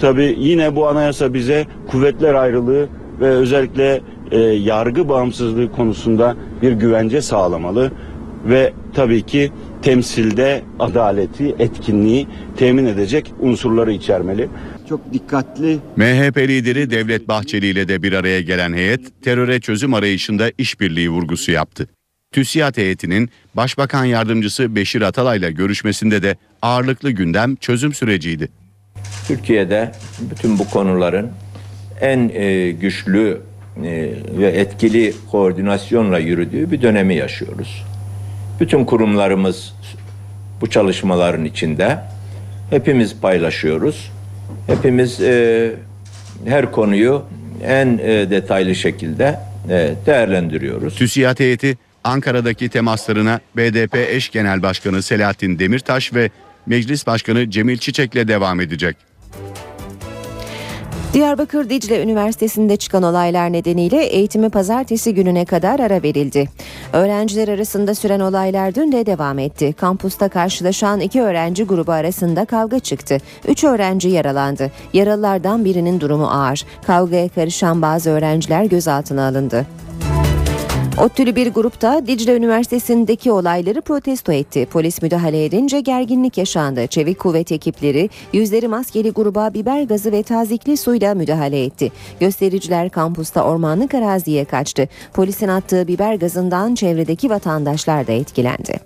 [0.00, 2.88] Tabii yine bu anayasa bize kuvvetler ayrılığı
[3.20, 7.92] ve özellikle e, yargı bağımsızlığı konusunda bir güvence sağlamalı
[8.44, 14.48] ve tabii ki temsilde adaleti, etkinliği temin edecek unsurları içermeli.
[14.88, 20.52] Çok dikkatli MHP lideri Devlet Bahçeli ile de bir araya gelen heyet teröre çözüm arayışında
[20.58, 21.88] işbirliği vurgusu yaptı.
[22.32, 28.48] TÜSİAD heyetinin Başbakan Yardımcısı Beşir Atalay'la görüşmesinde de ağırlıklı gündem çözüm süreciydi.
[29.28, 29.92] Türkiye'de
[30.30, 31.30] bütün bu konuların
[32.00, 33.40] en e, güçlü
[33.84, 37.84] e, ve etkili koordinasyonla yürüdüğü bir dönemi yaşıyoruz.
[38.60, 39.74] Bütün kurumlarımız
[40.60, 41.98] bu çalışmaların içinde.
[42.70, 44.10] Hepimiz paylaşıyoruz.
[44.66, 45.72] Hepimiz e,
[46.46, 47.24] her konuyu
[47.64, 49.40] en e, detaylı şekilde
[49.70, 50.94] e, değerlendiriyoruz.
[50.94, 56.30] TÜSİAD heyeti Ankara'daki temaslarına BDP eş genel başkanı Selahattin Demirtaş ve
[56.66, 58.96] Meclis Başkanı Cemil Çiçek'le devam edecek.
[61.12, 66.48] Diyarbakır Dicle Üniversitesi'nde çıkan olaylar nedeniyle eğitimi pazartesi gününe kadar ara verildi.
[66.92, 69.72] Öğrenciler arasında süren olaylar dün de devam etti.
[69.72, 73.18] Kampusta karşılaşan iki öğrenci grubu arasında kavga çıktı.
[73.48, 74.70] Üç öğrenci yaralandı.
[74.92, 76.64] Yaralılardan birinin durumu ağır.
[76.86, 79.66] Kavgaya karışan bazı öğrenciler gözaltına alındı.
[80.98, 84.66] ODTÜ'lü bir grupta Dicle Üniversitesi'ndeki olayları protesto etti.
[84.70, 86.86] Polis müdahale edince gerginlik yaşandı.
[86.86, 91.92] Çevik kuvvet ekipleri yüzleri maskeli gruba biber gazı ve tazikli suyla müdahale etti.
[92.20, 94.88] Göstericiler kampusta ormanlık araziye kaçtı.
[95.12, 98.80] Polisin attığı biber gazından çevredeki vatandaşlar da etkilendi.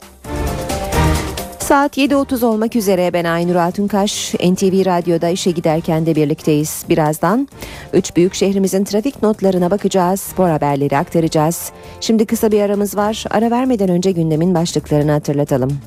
[1.75, 4.35] Saat 7.30 olmak üzere ben Aynur Altunkaş.
[4.35, 6.85] NTV Radyo'da işe giderken de birlikteyiz.
[6.89, 7.49] Birazdan
[7.93, 10.21] üç büyük şehrimizin trafik notlarına bakacağız.
[10.21, 11.73] Spor haberleri aktaracağız.
[12.01, 13.25] Şimdi kısa bir aramız var.
[13.31, 15.81] Ara vermeden önce gündemin başlıklarını hatırlatalım.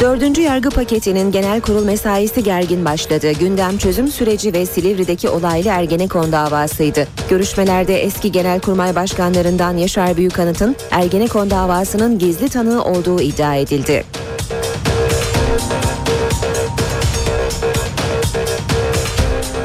[0.00, 3.32] Dördüncü yargı paketinin genel kurul mesaisi gergin başladı.
[3.32, 7.08] Gündem çözüm süreci ve Silivri'deki olaylı Ergenekon davasıydı.
[7.30, 14.04] Görüşmelerde eski genelkurmay başkanlarından Yaşar Büyükanıt'ın Ergenekon davasının gizli tanığı olduğu iddia edildi.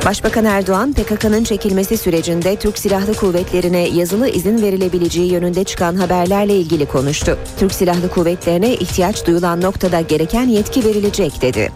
[0.06, 6.86] Başbakan Erdoğan PKK'nın çekilmesi sürecinde Türk Silahlı Kuvvetlerine yazılı izin verilebileceği yönünde çıkan haberlerle ilgili
[6.86, 7.38] konuştu.
[7.60, 11.72] Türk Silahlı Kuvvetlerine ihtiyaç duyulan noktada gereken yetki verilecek dedi.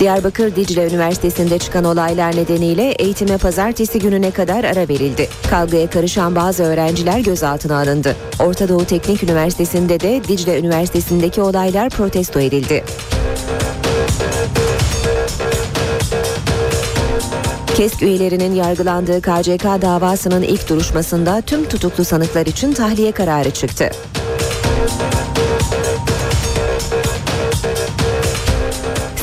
[0.00, 5.28] Diyarbakır Dicle Üniversitesi'nde çıkan olaylar nedeniyle eğitime pazartesi gününe kadar ara verildi.
[5.50, 8.16] Kavgaya karışan bazı öğrenciler gözaltına alındı.
[8.40, 12.84] Orta Doğu Teknik Üniversitesi'nde de Dicle Üniversitesi'ndeki olaylar protesto edildi.
[17.76, 23.90] KESK üyelerinin yargılandığı KCK davasının ilk duruşmasında tüm tutuklu sanıklar için tahliye kararı çıktı.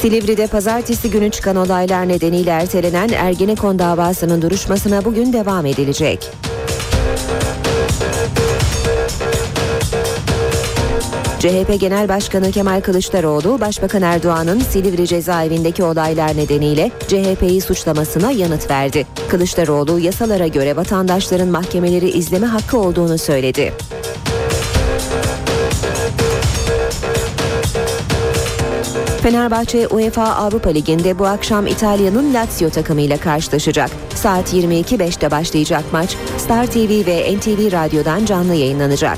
[0.05, 6.31] Silivri'de pazartesi günü çıkan olaylar nedeniyle ertelenen Ergenekon davasının duruşmasına bugün devam edilecek.
[11.39, 19.07] CHP Genel Başkanı Kemal Kılıçdaroğlu, Başbakan Erdoğan'ın Silivri cezaevindeki olaylar nedeniyle CHP'yi suçlamasına yanıt verdi.
[19.29, 23.73] Kılıçdaroğlu yasalara göre vatandaşların mahkemeleri izleme hakkı olduğunu söyledi.
[29.25, 33.89] Fenerbahçe UEFA Avrupa Ligi'nde bu akşam İtalya'nın Lazio takımıyla karşılaşacak.
[34.15, 39.17] Saat 22.05'te başlayacak maç Star TV ve NTV Radyo'dan canlı yayınlanacak.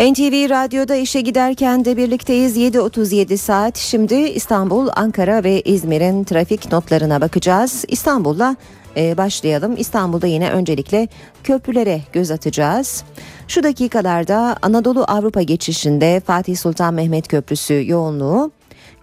[0.00, 3.76] NTV Radyo'da işe giderken de birlikteyiz 7.37 saat.
[3.76, 7.84] Şimdi İstanbul, Ankara ve İzmir'in trafik notlarına bakacağız.
[7.88, 8.56] İstanbul'la
[8.96, 9.74] e, başlayalım.
[9.78, 11.08] İstanbul'da yine öncelikle
[11.44, 13.04] köprülere göz atacağız.
[13.48, 18.50] Şu dakikalarda Anadolu Avrupa geçişinde Fatih Sultan Mehmet Köprüsü yoğunluğu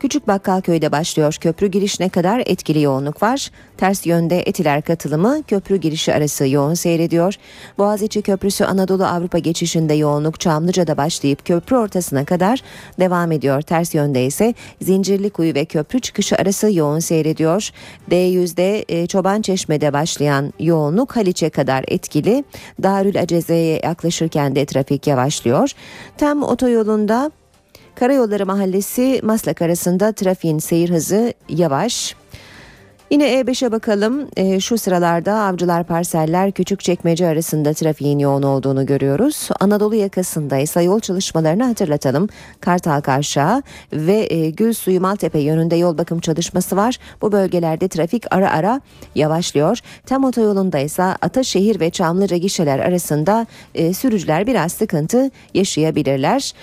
[0.06, 3.52] Küçük Bakkalköy'de başlıyor köprü girişine kadar etkili yoğunluk var.
[3.78, 7.34] Ters yönde Etiler katılımı köprü girişi arası yoğun seyrediyor.
[7.78, 12.62] Boğaziçi Köprüsü Anadolu Avrupa geçişinde yoğunluk Çamlıca'da başlayıp köprü ortasına kadar
[13.00, 13.62] devam ediyor.
[13.62, 17.70] Ters yönde ise Zincirlikuyu ve köprü çıkışı arası yoğun seyrediyor.
[18.12, 22.44] D100'de e, Çoban Çeşme'de başlayan yoğunluk Haliç'e kadar etkili.
[22.84, 25.72] Darül Aceze'ye yaklaşırken de trafik yavaşlıyor.
[26.18, 27.32] Tam otoyolunda
[27.96, 32.16] Karayolları Mahallesi Maslak arasında trafiğin seyir hızı yavaş.
[33.12, 34.28] Yine E5'e bakalım.
[34.38, 39.50] E, şu sıralarda Avcılar Parseller Küçükçekmece arasında trafiğin yoğun olduğunu görüyoruz.
[39.60, 42.30] Anadolu yakasında ise yol çalışmalarını hatırlatalım.
[42.62, 46.98] Kartal Kavşağı ve e, Gülsuyu Maltepe yönünde yol bakım çalışması var.
[47.22, 48.82] Bu bölgelerde trafik ara ara
[49.16, 49.80] yavaşlıyor.
[50.06, 56.54] Tam otoyolunda ise Ataşehir ve Çamlıca gişeler arasında e, sürücüler biraz sıkıntı yaşayabilirler.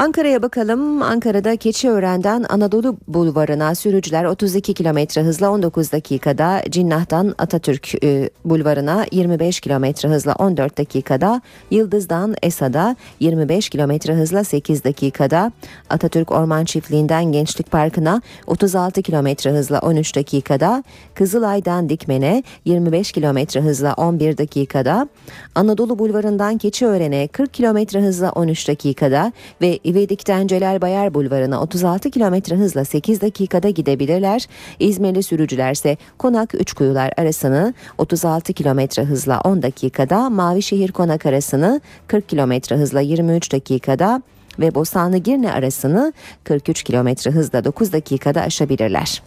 [0.00, 1.02] Ankara'ya bakalım.
[1.02, 9.60] Ankara'da Keçiören'den Anadolu Bulvarı'na sürücüler 32 km hızla 19 dakikada, Cinnah'tan Atatürk e, Bulvarı'na 25
[9.60, 15.52] km hızla 14 dakikada, Yıldız'dan Esa'da 25 km hızla 8 dakikada,
[15.90, 20.84] Atatürk Orman Çiftliği'nden Gençlik Parkı'na 36 km hızla 13 dakikada,
[21.14, 25.08] Kızılay'dan Dikmen'e 25 km hızla 11 dakikada,
[25.54, 32.54] Anadolu Bulvarı'ndan Keçiören'e 40 km hızla 13 dakikada ve İvedik'ten Celal Bayar Bulvarı'na 36 km
[32.54, 34.46] hızla 8 dakikada gidebilirler.
[34.78, 42.28] İzmirli sürücüler ise Konak Üçkuyular arasını 36 km hızla 10 dakikada, Mavişehir Konak arasını 40
[42.28, 44.22] km hızla 23 dakikada
[44.58, 46.12] ve Bostanlı Girne arasını
[46.44, 49.22] 43 km hızla 9 dakikada aşabilirler.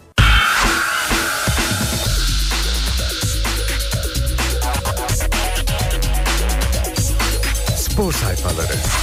[7.76, 9.03] Spor sayfaları.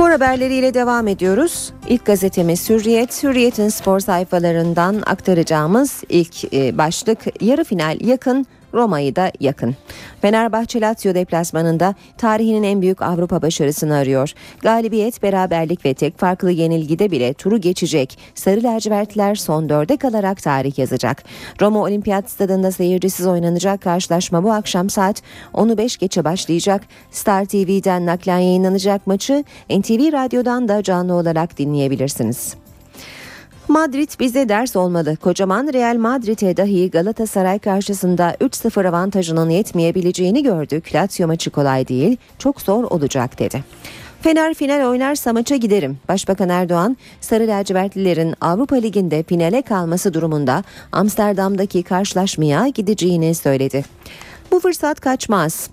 [0.00, 1.72] Spor haberleriyle devam ediyoruz.
[1.88, 3.22] İlk gazetemiz Hürriyet.
[3.22, 9.76] Hürriyet'in spor sayfalarından aktaracağımız ilk e, başlık yarı final yakın Roma'yı da yakın.
[10.22, 14.32] Fenerbahçe Lazio deplasmanında tarihinin en büyük Avrupa başarısını arıyor.
[14.62, 18.18] Galibiyet, beraberlik ve tek farklı yenilgide bile turu geçecek.
[18.34, 21.22] Sarı lacivertler son dörde kalarak tarih yazacak.
[21.60, 25.22] Roma Olimpiyat Stadında seyircisiz oynanacak karşılaşma bu akşam saat
[25.54, 26.82] 10'u 5 geçe başlayacak.
[27.10, 32.54] Star TV'den naklen yayınlanacak maçı NTV Radyo'dan da canlı olarak dinleyebilirsiniz.
[33.70, 35.16] Madrid bize ders olmalı.
[35.16, 40.94] Kocaman Real Madrid'e dahi Galatasaray karşısında 3-0 avantajının yetmeyebileceğini gördük.
[40.94, 43.64] Lazio maçı kolay değil, çok zor olacak dedi.
[44.22, 45.98] Fener final oynarsa maça giderim.
[46.08, 53.84] Başbakan Erdoğan, Sarı lacivertlilerin Avrupa Ligi'nde finale kalması durumunda Amsterdam'daki karşılaşmaya gideceğini söyledi.
[54.52, 55.70] Bu fırsat kaçmaz.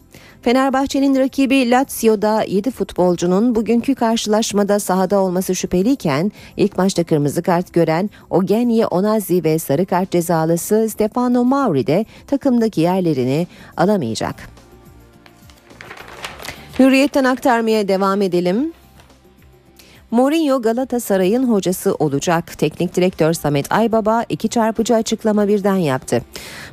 [0.48, 8.10] Fenerbahçe'nin rakibi Lazio'da 7 futbolcunun bugünkü karşılaşmada sahada olması şüpheliyken ilk maçta kırmızı kart gören
[8.30, 14.50] Ogenye Onazi ve sarı kart cezalısı Stefano Mauri de takımdaki yerlerini alamayacak.
[16.80, 18.74] Hürriyetten aktarmaya devam edelim.
[20.12, 22.58] Mourinho Galatasaray'ın hocası olacak.
[22.58, 26.22] Teknik direktör Samet Aybaba iki çarpıcı açıklama birden yaptı.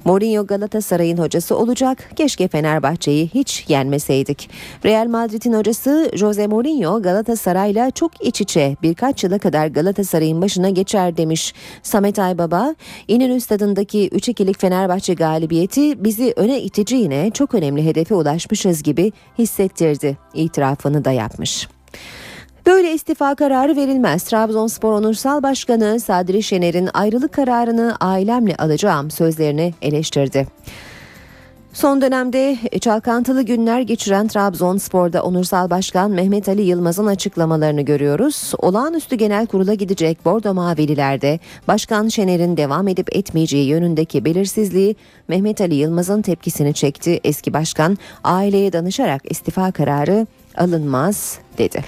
[0.04, 2.10] Mourinho Galatasaray'ın hocası olacak.
[2.16, 4.50] Keşke Fenerbahçe'yi hiç yenmeseydik.
[4.84, 11.16] Real Madrid'in hocası Jose Mourinho Galatasaray'la çok iç içe birkaç yıla kadar Galatasaray'ın başına geçer
[11.16, 11.54] demiş.
[11.82, 12.74] Samet Aybaba,
[13.08, 20.18] İnönü Stadı'ndaki 3-2'lik Fenerbahçe galibiyeti bizi öne itici yine çok önemli hedefe ulaşmışız gibi hissettirdi.
[20.34, 21.68] İtirafını da yapmış.
[22.66, 24.22] Böyle istifa kararı verilmez.
[24.22, 30.46] Trabzonspor Onursal Başkanı Sadri Şener'in ayrılık kararını ailemle alacağım sözlerini eleştirdi.
[31.72, 38.52] Son dönemde çalkantılı günler geçiren Trabzonspor'da Onursal Başkan Mehmet Ali Yılmaz'ın açıklamalarını görüyoruz.
[38.58, 44.96] Olağanüstü genel kurula gidecek Bordo Mavililerde Başkan Şener'in devam edip etmeyeceği yönündeki belirsizliği
[45.28, 47.20] Mehmet Ali Yılmaz'ın tepkisini çekti.
[47.24, 51.84] Eski başkan aileye danışarak istifa kararı alınmaz dedi.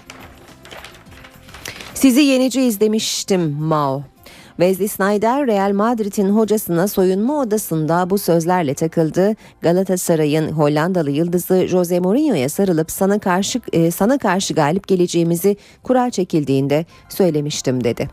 [1.96, 4.02] Sizi yeneceğiz demiştim Mao.
[4.48, 9.34] Wesley Snyder Real Madrid'in hocasına soyunma odasında bu sözlerle takıldı.
[9.60, 16.84] Galatasaray'ın Hollandalı yıldızı Jose Mourinho'ya sarılıp sana karşı e, sana karşı galip geleceğimizi kura çekildiğinde
[17.08, 18.08] söylemiştim dedi.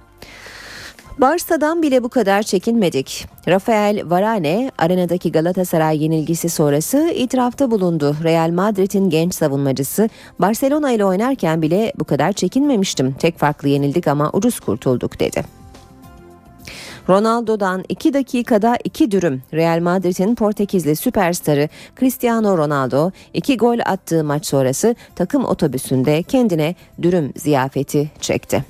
[1.17, 3.28] Barsa'dan bile bu kadar çekinmedik.
[3.47, 8.15] Rafael Varane arenadaki Galatasaray yenilgisi sonrası itirafta bulundu.
[8.23, 13.13] Real Madrid'in genç savunmacısı Barcelona ile oynarken bile bu kadar çekinmemiştim.
[13.13, 15.43] Tek farklı yenildik ama ucuz kurtulduk dedi.
[17.10, 19.43] Ronaldo'dan 2 dakikada 2 dürüm.
[19.54, 27.34] Real Madrid'in Portekizli süperstarı Cristiano Ronaldo 2 gol attığı maç sonrası takım otobüsünde kendine dürüm
[27.36, 28.65] ziyafeti çekti.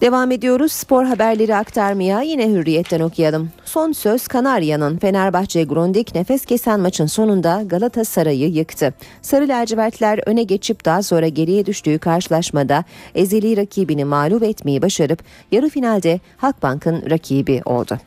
[0.00, 3.50] Devam ediyoruz spor haberleri aktarmaya yine hürriyetten okuyalım.
[3.64, 8.94] Son söz Kanarya'nın Fenerbahçe Grundig nefes kesen maçın sonunda Galatasaray'ı yıktı.
[9.22, 15.68] Sarı lacivertler öne geçip daha sonra geriye düştüğü karşılaşmada ezeli rakibini mağlup etmeyi başarıp yarı
[15.68, 17.98] finalde Halkbank'ın rakibi oldu.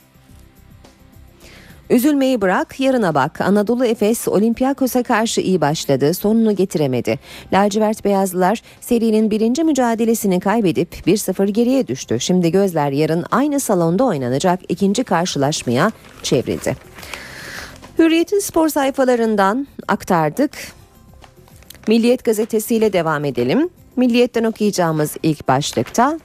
[1.89, 3.41] Üzülmeyi bırak yarına bak.
[3.41, 6.13] Anadolu Efes Olympiakos'a karşı iyi başladı.
[6.13, 7.19] Sonunu getiremedi.
[7.54, 12.19] Lacivert Beyazlılar serinin birinci mücadelesini kaybedip 1-0 geriye düştü.
[12.19, 15.91] Şimdi gözler yarın aynı salonda oynanacak ikinci karşılaşmaya
[16.23, 16.76] çevrildi.
[18.00, 20.52] Hürriyet'in spor sayfalarından aktardık.
[21.88, 23.69] Milliyet gazetesiyle devam edelim.
[23.95, 26.19] Milliyet'ten okuyacağımız ilk başlıkta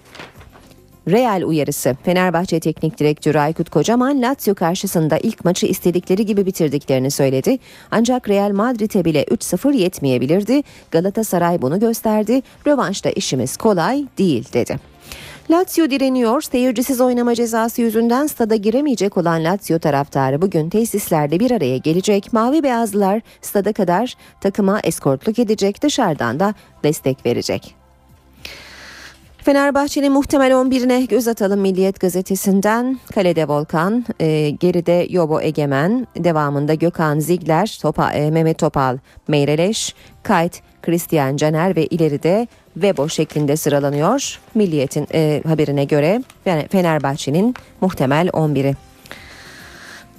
[1.09, 1.97] Real uyarısı.
[2.03, 7.59] Fenerbahçe Teknik Direktörü Aykut Kocaman Lazio karşısında ilk maçı istedikleri gibi bitirdiklerini söyledi.
[7.91, 10.63] Ancak Real Madrid'e bile 3-0 yetmeyebilirdi.
[10.91, 12.43] Galatasaray bunu gösterdi.
[12.67, 14.77] Rövanşta işimiz kolay değil dedi.
[15.51, 16.43] Lazio direniyor.
[16.43, 22.33] Seyircisiz oynama cezası yüzünden stada giremeyecek olan Lazio taraftarı bugün tesislerde bir araya gelecek.
[22.33, 27.82] Mavi beyazlılar stada kadar takıma eskortluk edecek, dışarıdan da destek verecek.
[29.45, 32.99] Fenerbahçe'nin muhtemel 11'ine göz atalım Milliyet gazetesinden.
[33.15, 40.63] Kalede Volkan, e, geride Yobo Egemen, devamında Gökhan Zigler, Topa, e, Mehmet Topal, Meyreleş, Kayt,
[40.83, 44.41] Christian Caner ve ileride Vebo şeklinde sıralanıyor.
[44.55, 46.23] Milliyet'in e, haberine göre
[46.71, 48.92] Fenerbahçe'nin muhtemel 11'i.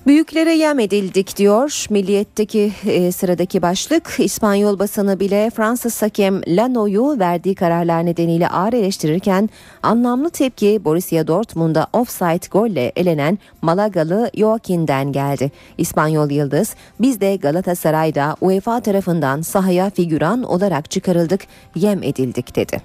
[0.07, 4.15] Büyüklere yem edildik diyor Milliyet'teki e, sıradaki başlık.
[4.19, 9.49] İspanyol basını bile Fransız hakem Lano'yu verdiği kararlar nedeniyle ağır eleştirirken
[9.83, 15.51] anlamlı tepki Borussia Dortmund'a offside golle elenen Malagalı Joaquin'den geldi.
[15.77, 21.41] İspanyol Yıldız biz de Galatasaray'da UEFA tarafından sahaya figüran olarak çıkarıldık
[21.75, 22.81] yem edildik dedi.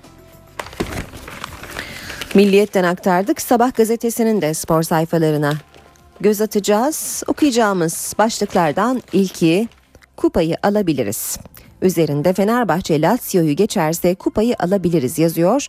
[2.35, 3.41] Milliyet'ten aktardık.
[3.41, 5.53] Sabah gazetesinin de spor sayfalarına
[6.21, 7.23] göz atacağız.
[7.27, 9.69] Okuyacağımız başlıklardan ilki
[10.17, 11.39] kupayı alabiliriz.
[11.83, 15.67] Üzerinde Fenerbahçe Lazio'yu geçerse kupayı alabiliriz yazıyor.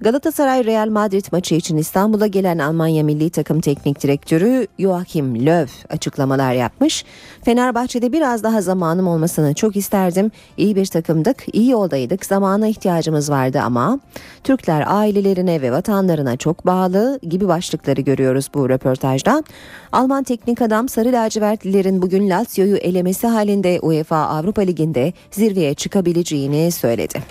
[0.00, 6.52] Galatasaray Real Madrid maçı için İstanbul'a gelen Almanya Milli Takım Teknik Direktörü Joachim Löw açıklamalar
[6.52, 7.04] yapmış.
[7.44, 10.30] Fenerbahçe'de biraz daha zamanım olmasını çok isterdim.
[10.56, 14.00] İyi bir takımdık, iyi yoldaydık, zamana ihtiyacımız vardı ama
[14.44, 19.44] Türkler ailelerine ve vatanlarına çok bağlı gibi başlıkları görüyoruz bu röportajdan.
[19.92, 27.22] Alman teknik adam Sarı Lacivertlilerin bugün Lazio'yu elemesi halinde UEFA Avrupa Ligi'nde zirveye çıkabileceğini söyledi.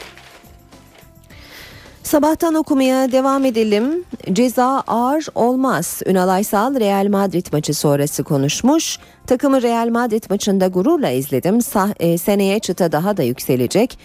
[2.04, 4.04] Sabahtan okumaya devam edelim.
[4.34, 6.02] Ceza ağır olmaz.
[6.06, 9.00] Ünal Aysal Real Madrid maçı sonrası konuşmuş.
[9.28, 11.58] Takımı Real Madrid maçında gururla izledim.
[11.58, 14.00] Sah- e, seneye çıta daha da yükselecek.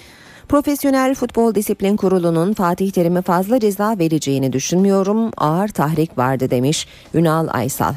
[0.49, 5.30] Profesyonel Futbol Disiplin Kurulu'nun Fatih Terim'e fazla ceza vereceğini düşünmüyorum.
[5.36, 7.94] Ağır tahrik vardı demiş Ünal Aysal.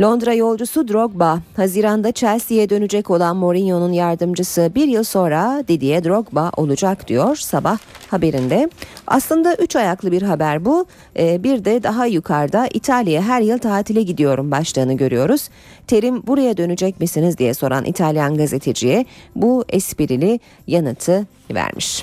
[0.00, 7.08] Londra yolcusu Drogba, Haziran'da Chelsea'ye dönecek olan Mourinho'nun yardımcısı bir yıl sonra Didier Drogba olacak
[7.08, 7.78] diyor sabah
[8.10, 8.70] haberinde.
[9.06, 10.86] Aslında üç ayaklı bir haber bu.
[11.18, 15.48] Ee, bir de daha yukarıda İtalya'ya her yıl tatile gidiyorum başlığını görüyoruz.
[15.86, 19.04] Terim buraya dönecek misiniz diye soran İtalyan gazeteciye
[19.36, 22.02] bu esprili yanıtı vermiş.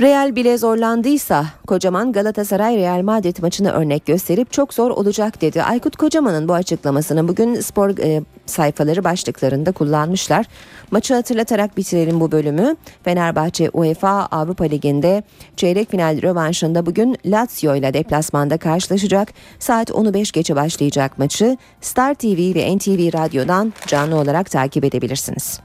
[0.00, 5.62] Real bile zorlandıysa Kocaman Galatasaray Real Madrid maçını örnek gösterip çok zor olacak dedi.
[5.62, 10.46] Aykut Kocaman'ın bu açıklamasını bugün spor e, sayfaları başlıklarında kullanmışlar.
[10.90, 12.76] Maçı hatırlatarak bitirelim bu bölümü.
[13.04, 15.22] Fenerbahçe UEFA Avrupa Ligi'nde
[15.56, 19.32] çeyrek final rövanşında bugün Lazio ile deplasmanda karşılaşacak.
[19.58, 25.60] Saat 10'u 5 geçe başlayacak maçı Star TV ve NTV Radyo'dan canlı olarak takip edebilirsiniz.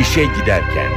[0.00, 0.90] İşe giderken.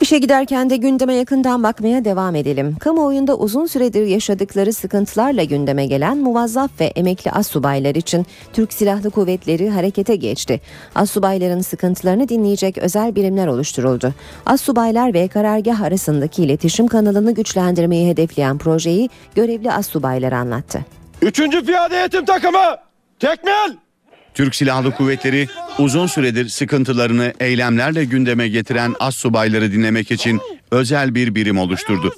[0.00, 2.76] İşe giderken de gündeme yakından bakmaya devam edelim.
[2.80, 9.70] Kamuoyunda uzun süredir yaşadıkları sıkıntılarla gündeme gelen muvazzaf ve emekli assubaylar için Türk Silahlı Kuvvetleri
[9.70, 10.60] harekete geçti.
[10.94, 14.14] Assubayların sıkıntılarını dinleyecek özel birimler oluşturuldu.
[14.46, 20.80] Assubaylar ve karargah arasındaki iletişim kanalını güçlendirmeyi hedefleyen projeyi görevli assubaylar anlattı.
[21.22, 22.76] Üçüncü Piyade Eğitim Takımı
[23.18, 23.89] Tekmil!
[24.34, 31.58] Türk Silahlı Kuvvetleri uzun süredir sıkıntılarını eylemlerle gündeme getiren assubayları dinlemek için özel bir birim
[31.58, 32.14] oluşturdu.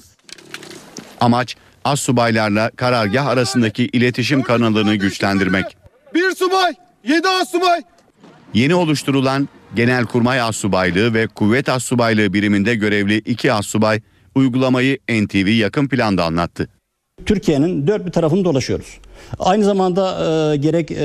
[1.21, 5.65] Amaç assubaylarla karargah arasındaki iletişim kanalını güçlendirmek.
[6.15, 7.81] Bir subay, yedi asubay.
[8.55, 14.01] Yeni oluşturulan Genelkurmay Assubaylığı ve Kuvvet Assubaylığı biriminde görevli iki assubay
[14.35, 16.69] uygulamayı NTV yakın planda anlattı.
[17.27, 18.99] Türkiye'nin dört bir tarafını dolaşıyoruz.
[19.39, 20.19] Aynı zamanda
[20.53, 20.97] e, gerek e,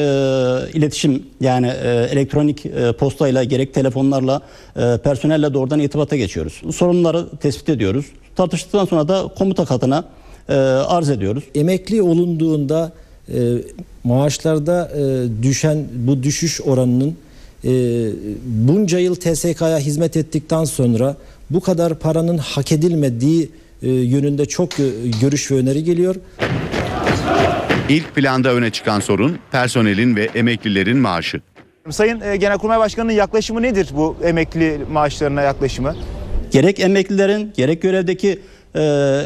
[0.74, 4.42] iletişim yani e, elektronik e, postayla gerek telefonlarla
[4.76, 6.62] e, personelle doğrudan irtibata geçiyoruz.
[6.76, 8.06] Sorunları tespit ediyoruz.
[8.36, 10.06] Tartıştıktan sonra da komuta katına
[10.50, 11.44] e, arz ediyoruz.
[11.56, 12.92] Emekli olunduğunda
[13.30, 13.38] e,
[14.04, 17.16] maaşlarda e, düşen bu düşüş oranının
[17.64, 17.70] e,
[18.46, 21.16] bunca yıl TSK'ya hizmet ettikten sonra
[21.50, 23.50] bu kadar paranın hak edilmediği
[23.82, 24.84] e, yönünde çok e,
[25.22, 26.16] görüş ve öneri geliyor.
[27.90, 31.42] İlk planda öne çıkan sorun personelin ve emeklilerin maaşı.
[31.90, 35.96] Sayın e, Genelkurmay Başkanı'nın yaklaşımı nedir bu emekli maaşlarına yaklaşımı?
[36.52, 38.40] Gerek emeklilerin gerek görevdeki
[38.76, 38.80] e,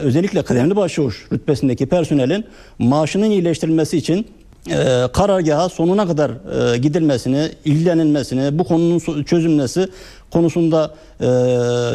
[0.04, 2.46] özellikle kıdemli başçavuş rütbesindeki personelin
[2.80, 4.28] maaşının iyileştirilmesi için
[4.70, 4.74] e,
[5.14, 6.32] karargaha sonuna kadar
[6.74, 9.88] e, gidilmesini, ilgilenilmesini, bu konunun çözülmesi
[10.32, 11.28] konusunda e,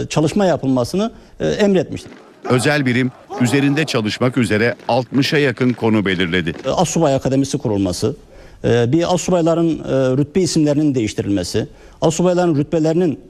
[0.08, 2.10] çalışma yapılmasını e, emretmiştir.
[2.50, 6.52] Özel birim üzerinde çalışmak üzere 60'a yakın konu belirledi.
[6.64, 8.16] E, Assubay Akademisi kurulması,
[8.64, 11.66] e, bir assubayların e, rütbe isimlerinin değiştirilmesi,
[12.00, 13.20] assubayların rütbelerinin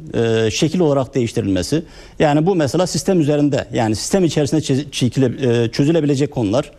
[0.50, 1.82] şekil olarak değiştirilmesi.
[2.18, 6.70] Yani bu mesela sistem üzerinde yani sistem içerisinde çözülebilecek konular.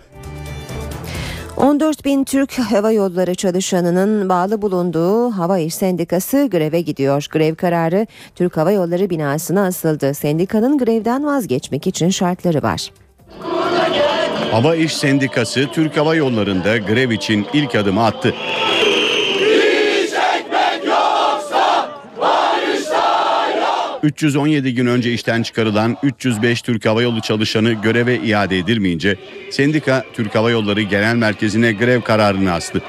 [1.58, 7.28] 14 bin Türk Hava Yolları çalışanının bağlı bulunduğu Hava İş Sendikası greve gidiyor.
[7.32, 10.14] Grev kararı Türk Hava Yolları binasına asıldı.
[10.14, 12.92] Sendikanın grevden vazgeçmek için şartları var.
[14.52, 18.34] Hava İş Sendikası Türk Hava Yolları'nda grev için ilk adımı attı.
[24.08, 29.16] 317 gün önce işten çıkarılan 305 Türk Hava Yolu çalışanı göreve iade edilmeyince
[29.50, 32.82] sendika Türk Hava Yolları Genel Merkezi'ne grev kararını astı.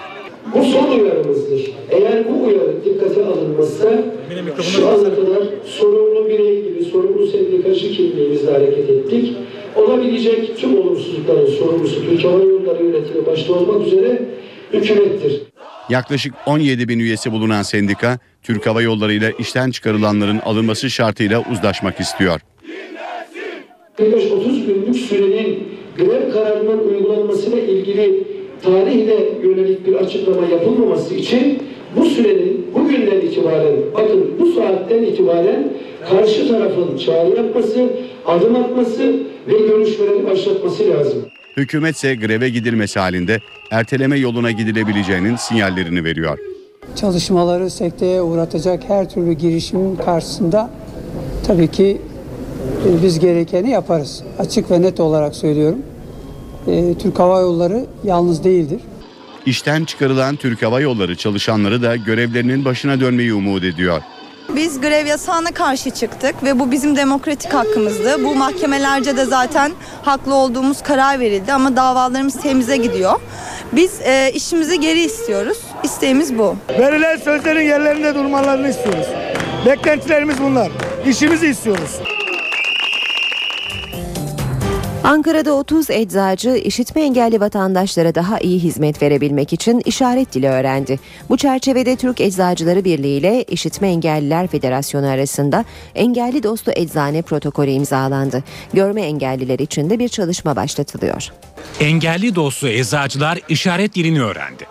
[0.55, 1.71] Bu son uyarımızdır.
[1.91, 4.05] Eğer bu uyarı dikkate alınmazsa
[4.63, 9.37] şu ana kadar sorumlu birey gibi sorumlu sendikacı kimliğimizle hareket ettik.
[9.77, 14.23] Olabilecek tüm olumsuzlukların sorumlusu Türk Hava Yolları yönetimi başta olmak üzere
[14.73, 15.43] hükümettir.
[15.89, 22.01] Yaklaşık 17 bin üyesi bulunan sendika Türk Hava Yolları ile işten çıkarılanların alınması şartıyla uzlaşmak
[22.01, 22.41] istiyor.
[23.99, 28.25] 25-30 günlük sürenin grev kararının uygulanmasıyla ilgili
[28.63, 31.63] tarihle yönelik bir açıklama yapılmaması için
[31.97, 35.73] bu sürenin bugünden itibaren bakın bu saatten itibaren
[36.11, 37.89] karşı tarafın çağrı yapması,
[38.27, 39.17] adım atması
[39.49, 41.25] ve görüşmelerini başlatması lazım.
[41.59, 43.41] Hükümetse greve gidilmesi halinde
[43.71, 46.39] erteleme yoluna gidilebileceğinin sinyallerini veriyor.
[46.97, 50.71] Çalışmaları sekteye uğratacak her türlü girişimin karşısında
[51.47, 52.01] tabii ki
[52.87, 54.23] e, biz gerekeni yaparız.
[54.39, 55.79] Açık ve net olarak söylüyorum.
[56.67, 58.81] E, Türk Hava Yolları yalnız değildir.
[59.47, 64.03] İşten çıkarılan Türk Hava Yolları çalışanları da görevlerinin başına dönmeyi umut ediyor.
[64.57, 68.25] Biz grev yasağına karşı çıktık ve bu bizim demokratik hakkımızdı.
[68.25, 69.73] Bu mahkemelerce de zaten
[70.03, 73.21] haklı olduğumuz karar verildi ama davalarımız temize gidiyor.
[73.73, 75.59] Biz e, işimizi geri istiyoruz.
[75.83, 76.57] İsteğimiz bu.
[76.79, 79.07] Verilen sözlerin yerlerinde durmalarını istiyoruz.
[79.67, 80.69] Beklentilerimiz bunlar.
[81.07, 82.01] İşimizi istiyoruz.
[85.09, 91.01] Ankara'da 30 eczacı işitme engelli vatandaşlara daha iyi hizmet verebilmek için işaret dili öğrendi.
[91.29, 98.45] Bu çerçevede Türk Eczacıları Birliği ile İşitme Engelliler Federasyonu arasında engelli dostu eczane protokolü imzalandı.
[98.73, 101.29] Görme engelliler için de bir çalışma başlatılıyor.
[101.81, 104.67] Engelli dostu eczacılar işaret dilini öğrendi.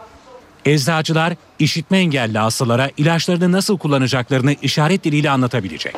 [0.65, 5.95] Eczacılar işitme engelli hastalara ilaçlarını nasıl kullanacaklarını işaret diliyle anlatabilecek.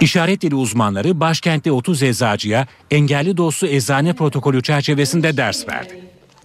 [0.00, 6.02] İşaret dili uzmanları başkentte 30 eczacıya engelli dostu eczane protokolü çerçevesinde ders verdi.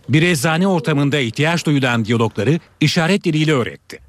[0.09, 3.99] Bir eczane ortamında ihtiyaç duyulan diyalogları işaret diliyle öğretti.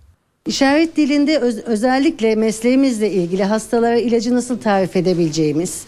[0.46, 5.84] İşaret dilinde öz- özellikle mesleğimizle ilgili hastalara ilacı nasıl tarif edebileceğimiz,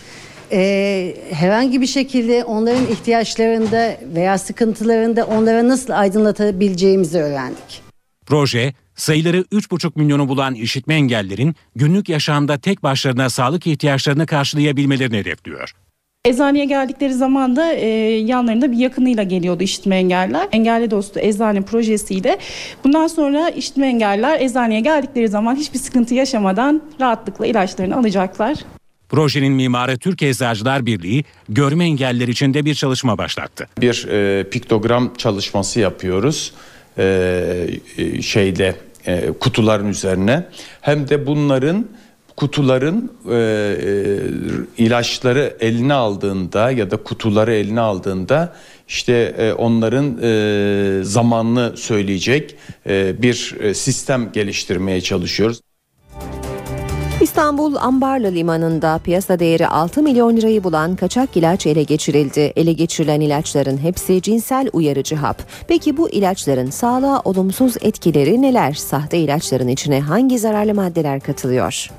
[0.52, 7.85] e, herhangi bir şekilde onların ihtiyaçlarında veya sıkıntılarında onlara nasıl aydınlatabileceğimizi öğrendik.
[8.26, 15.72] Proje, sayıları 3,5 milyonu bulan işitme engellerin günlük yaşamda tek başlarına sağlık ihtiyaçlarını karşılayabilmelerini hedefliyor.
[16.24, 17.86] Eczaneye geldikleri zaman da e,
[18.18, 20.48] yanlarında bir yakınıyla geliyordu işitme engeller.
[20.52, 22.38] Engelli dostu eczane projesiyle.
[22.84, 28.58] Bundan sonra işitme engeller eczaneye geldikleri zaman hiçbir sıkıntı yaşamadan rahatlıkla ilaçlarını alacaklar.
[29.08, 33.68] Projenin mimarı Türk Eczacılar Birliği, görme engelliler için de bir çalışma başlattı.
[33.80, 36.52] bir e, piktogram çalışması yapıyoruz
[36.98, 37.68] e,
[37.98, 38.74] e, şeyde
[39.06, 40.46] e, kutuların üzerine
[40.80, 41.86] hem de bunların
[42.36, 48.52] kutuların e, e, ilaçları eline aldığında ya da kutuları eline aldığında
[48.88, 52.54] işte e, onların e, zamanını söyleyecek
[52.86, 55.60] e, bir e, sistem geliştirmeye çalışıyoruz.
[57.20, 62.52] İstanbul Ambarlı Limanı'nda piyasa değeri 6 milyon lirayı bulan kaçak ilaç ele geçirildi.
[62.56, 65.42] Ele geçirilen ilaçların hepsi cinsel uyarıcı hap.
[65.68, 68.72] Peki bu ilaçların sağlığa olumsuz etkileri neler?
[68.72, 71.90] Sahte ilaçların içine hangi zararlı maddeler katılıyor?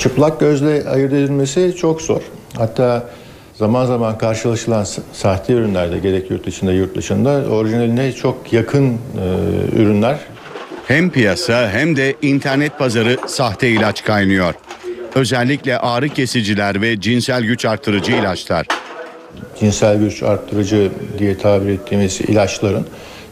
[0.00, 2.22] Çıplak gözle ayırt edilmesi çok zor.
[2.56, 3.08] Hatta
[3.54, 8.96] zaman zaman karşılaşılan sahte ürünlerde gerek yurt içinde yurt dışında orijinaline çok yakın e,
[9.76, 10.18] ürünler
[10.90, 14.54] Hem piyasa hem de internet pazarı sahte ilaç kaynıyor.
[15.14, 18.66] Özellikle ağrı kesiciler ve cinsel güç artırıcı ilaçlar.
[19.60, 22.86] cinsel güç arttırıcı diye tabir ettiğimiz ilaçların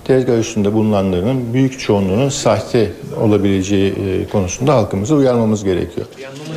[0.05, 6.07] tezgah üstünde bulunanların büyük çoğunluğunun sahte olabileceği e, konusunda halkımızı uyarmamız gerekiyor.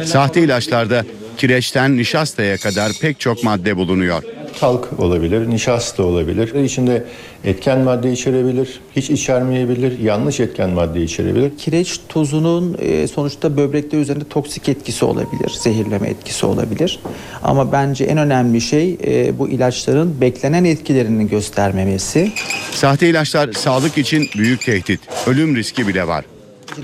[0.05, 1.05] Sahte ilaçlarda
[1.37, 4.23] kireçten nişastaya kadar pek çok madde bulunuyor.
[4.61, 6.63] Talk olabilir, nişasta olabilir.
[6.63, 7.03] İçinde
[7.43, 11.57] etken madde içerebilir, hiç içermeyebilir, yanlış etken madde içerebilir.
[11.57, 16.99] Kireç tozunun e, sonuçta böbrekler üzerinde toksik etkisi olabilir, zehirleme etkisi olabilir.
[17.43, 22.31] Ama bence en önemli şey e, bu ilaçların beklenen etkilerini göstermemesi.
[22.71, 24.99] Sahte ilaçlar sağlık için büyük tehdit.
[25.27, 26.25] Ölüm riski bile var.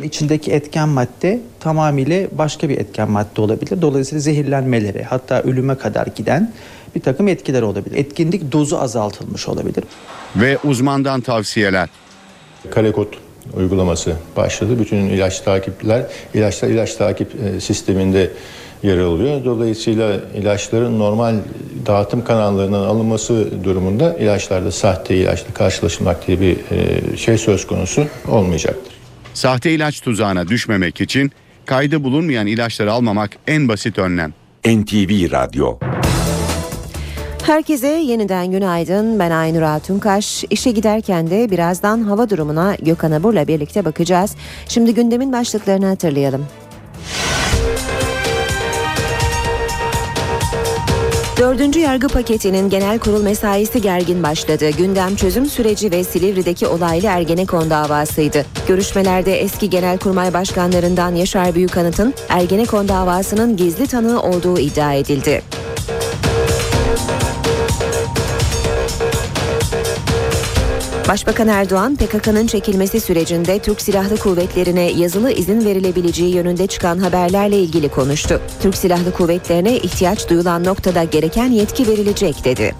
[0.04, 3.82] İçindeki etken madde tamamıyla başka bir etken madde olabilir.
[3.82, 6.52] Dolayısıyla zehirlenmelere hatta ölüme kadar giden
[6.96, 7.96] bir takım etkiler olabilir.
[7.98, 9.84] Etkinlik dozu azaltılmış olabilir.
[10.36, 11.90] Ve uzmandan tavsiyeler.
[12.72, 13.08] Karekod
[13.54, 14.80] uygulaması başladı.
[14.80, 18.32] Bütün ilaç takipler, ilaçlar ilaç takip e, sisteminde
[18.84, 19.46] yer alıyor.
[19.46, 21.36] Dolayısıyla ilaçların normal
[21.86, 28.94] dağıtım kanallarından alınması durumunda ilaçlarda sahte ilaçla karşılaşılmak diye bir e, şey söz konusu olmayacaktır.
[29.34, 31.32] Sahte ilaç tuzağına düşmemek için
[31.66, 34.34] kaydı bulunmayan ilaçları almamak en basit önlem.
[34.66, 35.78] NTV Radyo
[37.48, 39.20] Herkese yeniden günaydın.
[39.20, 40.44] Ben Aynur Altunkaş.
[40.50, 44.36] İşe giderken de birazdan hava durumuna Gökhan Abur'la birlikte bakacağız.
[44.68, 46.46] Şimdi gündemin başlıklarını hatırlayalım.
[51.38, 54.70] Dördüncü yargı paketinin genel kurul mesaisi gergin başladı.
[54.70, 58.46] Gündem çözüm süreci ve Silivri'deki olaylı Ergenekon davasıydı.
[58.68, 65.42] Görüşmelerde eski genelkurmay başkanlarından Yaşar Büyükanıt'ın Ergenekon davasının gizli tanığı olduğu iddia edildi.
[71.08, 77.90] Başbakan Erdoğan PKK'nın çekilmesi sürecinde Türk Silahlı Kuvvetlerine yazılı izin verilebileceği yönünde çıkan haberlerle ilgili
[77.90, 78.42] konuştu.
[78.62, 82.76] Türk Silahlı Kuvvetlerine ihtiyaç duyulan noktada gereken yetki verilecek dedi.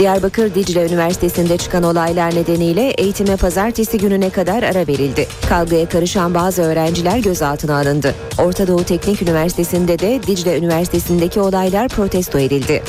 [0.00, 5.26] Diyarbakır Dicle Üniversitesi'nde çıkan olaylar nedeniyle eğitime pazartesi gününe kadar ara verildi.
[5.48, 8.14] Kavgaya karışan bazı öğrenciler gözaltına alındı.
[8.38, 12.82] Orta Doğu Teknik Üniversitesi'nde de Dicle Üniversitesi'ndeki olaylar protesto edildi.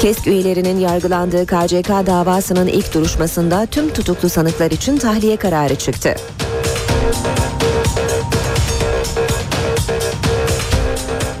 [0.00, 6.16] KESK üyelerinin yargılandığı KCK davasının ilk duruşmasında tüm tutuklu sanıklar için tahliye kararı çıktı.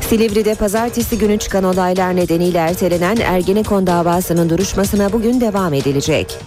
[0.08, 6.38] Silivri'de pazartesi günü çıkan olaylar nedeniyle ertelenen Ergenekon davasının duruşmasına bugün devam edilecek.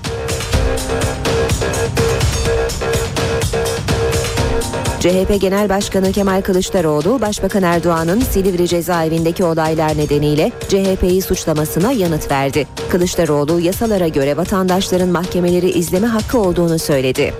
[4.99, 12.68] CHP Genel Başkanı Kemal Kılıçdaroğlu, Başbakan Erdoğan'ın Silivri cezaevindeki olaylar nedeniyle CHP'yi suçlamasına yanıt verdi.
[12.89, 17.34] Kılıçdaroğlu yasalara göre vatandaşların mahkemeleri izleme hakkı olduğunu söyledi.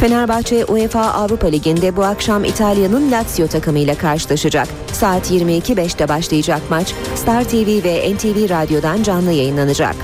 [0.00, 4.68] Fenerbahçe UEFA Avrupa Ligi'nde bu akşam İtalya'nın Lazio takımıyla karşılaşacak.
[4.92, 9.96] Saat 22.05'te başlayacak maç Star TV ve NTV Radyo'dan canlı yayınlanacak.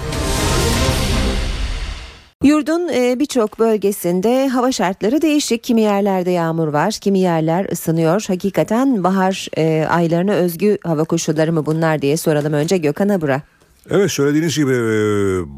[2.42, 5.64] Yurdun e, birçok bölgesinde hava şartları değişik.
[5.64, 8.24] Kimi yerlerde yağmur var, kimi yerler ısınıyor.
[8.28, 13.42] Hakikaten bahar e, aylarına özgü hava koşulları mı bunlar diye soralım önce Gökhan Abura.
[13.90, 14.82] Evet söylediğiniz gibi e,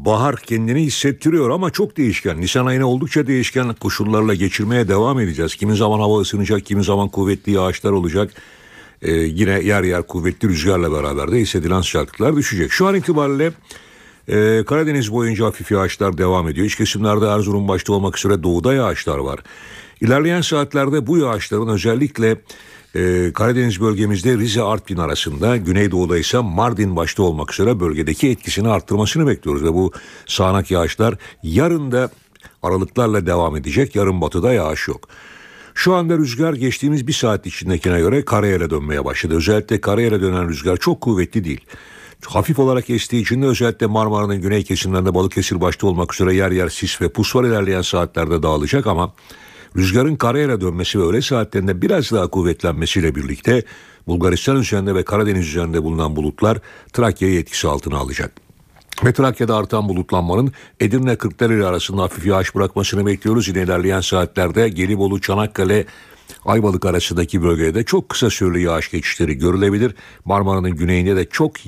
[0.05, 2.41] bahar kendini hissettiriyor ama çok değişken.
[2.41, 5.55] Nisan ayına oldukça değişken koşullarla geçirmeye devam edeceğiz.
[5.55, 8.31] Kimi zaman hava ısınacak, kimi zaman kuvvetli yağışlar olacak.
[9.01, 12.71] Ee, yine yer yer kuvvetli rüzgarla beraber de hissedilen sıcaklıklar düşecek.
[12.71, 13.51] Şu an itibariyle
[14.27, 16.67] e, Karadeniz boyunca hafif yağışlar devam ediyor.
[16.67, 19.39] İç kesimlerde Erzurum başta olmak üzere doğuda yağışlar var.
[20.01, 22.37] İlerleyen saatlerde bu yağışların özellikle
[22.95, 29.27] ee, Karadeniz bölgemizde Rize Artvin arasında Güneydoğu'da ise Mardin başta olmak üzere bölgedeki etkisini arttırmasını
[29.27, 29.91] bekliyoruz ve bu
[30.25, 32.09] sağanak yağışlar yarın da
[32.63, 35.09] aralıklarla devam edecek yarın batıda yağış yok.
[35.73, 39.35] Şu anda rüzgar geçtiğimiz bir saat içindekine göre karayele dönmeye başladı.
[39.35, 41.65] Özellikle karayele dönen rüzgar çok kuvvetli değil.
[42.25, 46.69] Hafif olarak estiği için de özellikle Marmara'nın güney kesimlerinde Balıkesir başta olmak üzere yer yer
[46.69, 49.13] sis ve pus var ilerleyen saatlerde dağılacak ama
[49.77, 53.63] Rüzgarın karayela dönmesi ve öğle saatlerinde biraz daha kuvvetlenmesiyle birlikte
[54.07, 56.57] Bulgaristan üzerinde ve Karadeniz üzerinde bulunan bulutlar
[56.93, 58.31] Trakya'yı etkisi altına alacak.
[59.05, 63.47] Ve Trakya'da artan bulutlanmanın Edirne Kırklareli arasında hafif yağış bırakmasını bekliyoruz.
[63.47, 65.85] Yine ilerleyen saatlerde Gelibolu, Çanakkale,
[66.45, 69.95] Ayvalık arasındaki bölgede çok kısa süreli yağış geçişleri görülebilir.
[70.25, 71.65] Marmara'nın güneyinde de çok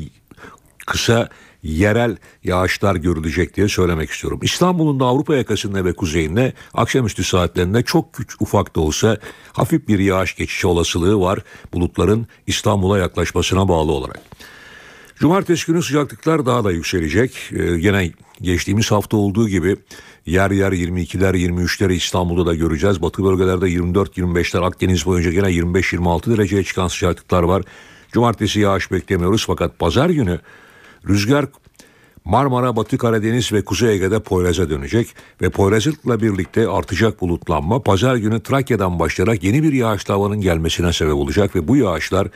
[0.88, 1.30] kısa
[1.64, 4.40] yerel yağışlar görülecek diye söylemek istiyorum.
[4.44, 9.18] İstanbul'un da Avrupa yakasında ve kuzeyinde akşamüstü saatlerinde çok küçük ufak da olsa
[9.54, 11.40] hafif bir yağış geçişi olasılığı var
[11.74, 14.22] bulutların İstanbul'a yaklaşmasına bağlı olarak.
[15.16, 17.38] Cumartesi günü sıcaklıklar daha da yükselecek.
[17.52, 18.12] Ee, gene
[18.42, 19.76] geçtiğimiz hafta olduğu gibi
[20.26, 23.02] yer yer 22'ler 23'leri İstanbul'da da göreceğiz.
[23.02, 27.64] Batı bölgelerde 24-25'ler Akdeniz boyunca gene 25-26 dereceye çıkan sıcaklıklar var.
[28.12, 30.40] Cumartesi yağış beklemiyoruz fakat pazar günü
[31.08, 31.46] Rüzgar
[32.26, 35.08] Marmara, Batı Karadeniz ve Kuzey Ege'de Poyraz'a dönecek
[35.42, 41.14] ve Poyraz'la birlikte artacak bulutlanma pazar günü Trakya'dan başlayarak yeni bir yağışlı havanın gelmesine sebep
[41.14, 42.28] olacak ve bu yağışlar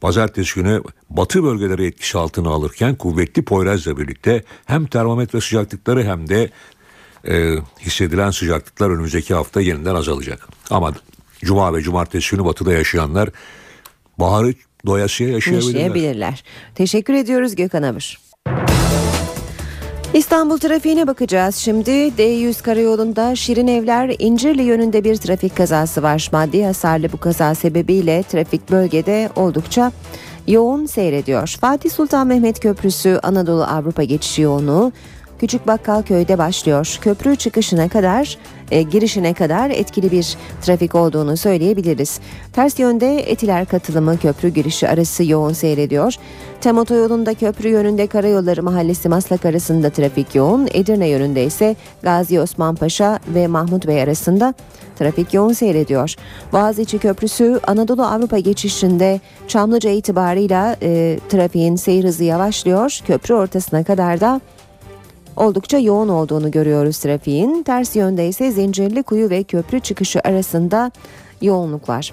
[0.00, 6.50] pazartesi günü batı bölgeleri etkisi altına alırken kuvvetli Poyraz'la birlikte hem termometre sıcaklıkları hem de
[7.28, 10.48] e, hissedilen sıcaklıklar önümüzdeki hafta yeniden azalacak.
[10.70, 10.94] Ama
[11.40, 13.28] Cuma ve Cumartesi günü batıda yaşayanlar
[14.18, 14.54] baharı
[14.86, 15.72] doyasıya yaşayabilirler.
[15.72, 16.44] yaşayabilirler.
[16.74, 18.26] Teşekkür ediyoruz Gökhan Abur.
[20.14, 21.90] İstanbul trafiğine bakacağız şimdi.
[21.90, 26.28] D100 karayolunda Şirin Evler İncirli yönünde bir trafik kazası var.
[26.32, 29.92] Maddi hasarlı bu kaza sebebiyle trafik bölgede oldukça
[30.46, 31.56] yoğun seyrediyor.
[31.60, 34.92] Fatih Sultan Mehmet Köprüsü Anadolu Avrupa geçişi yoğunluğu
[35.40, 36.98] Küçük Bakkal Köy'de başlıyor.
[37.00, 38.38] Köprü çıkışına kadar,
[38.70, 42.20] e, girişine kadar etkili bir trafik olduğunu söyleyebiliriz.
[42.52, 46.14] Ters yönde Etiler katılımı köprü girişi arası yoğun seyrediyor.
[46.60, 50.68] Tem otoyolunda köprü yönünde Karayolları Mahallesi Maslak arasında trafik yoğun.
[50.74, 54.54] Edirne yönünde ise Gazi Osman Paşa ve Mahmut Bey arasında
[54.98, 56.14] trafik yoğun seyrediyor.
[56.52, 63.00] Boğaziçi Köprüsü Anadolu Avrupa geçişinde Çamlıca itibarıyla e, trafiğin seyir hızı yavaşlıyor.
[63.06, 64.40] Köprü ortasına kadar da
[65.36, 67.62] oldukça yoğun olduğunu görüyoruz trafiğin.
[67.62, 70.90] Ters yönde ise Zincirli Kuyu ve köprü çıkışı arasında
[71.42, 72.12] yoğunluk var.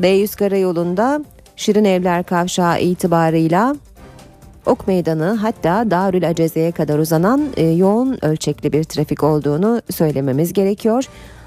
[0.00, 1.24] D100 karayolunda
[1.56, 3.76] Şirin Evler Kavşağı itibarıyla
[4.66, 11.04] Ok Meydanı hatta Darül Aceze'ye kadar uzanan e, yoğun ölçekli bir trafik olduğunu söylememiz gerekiyor.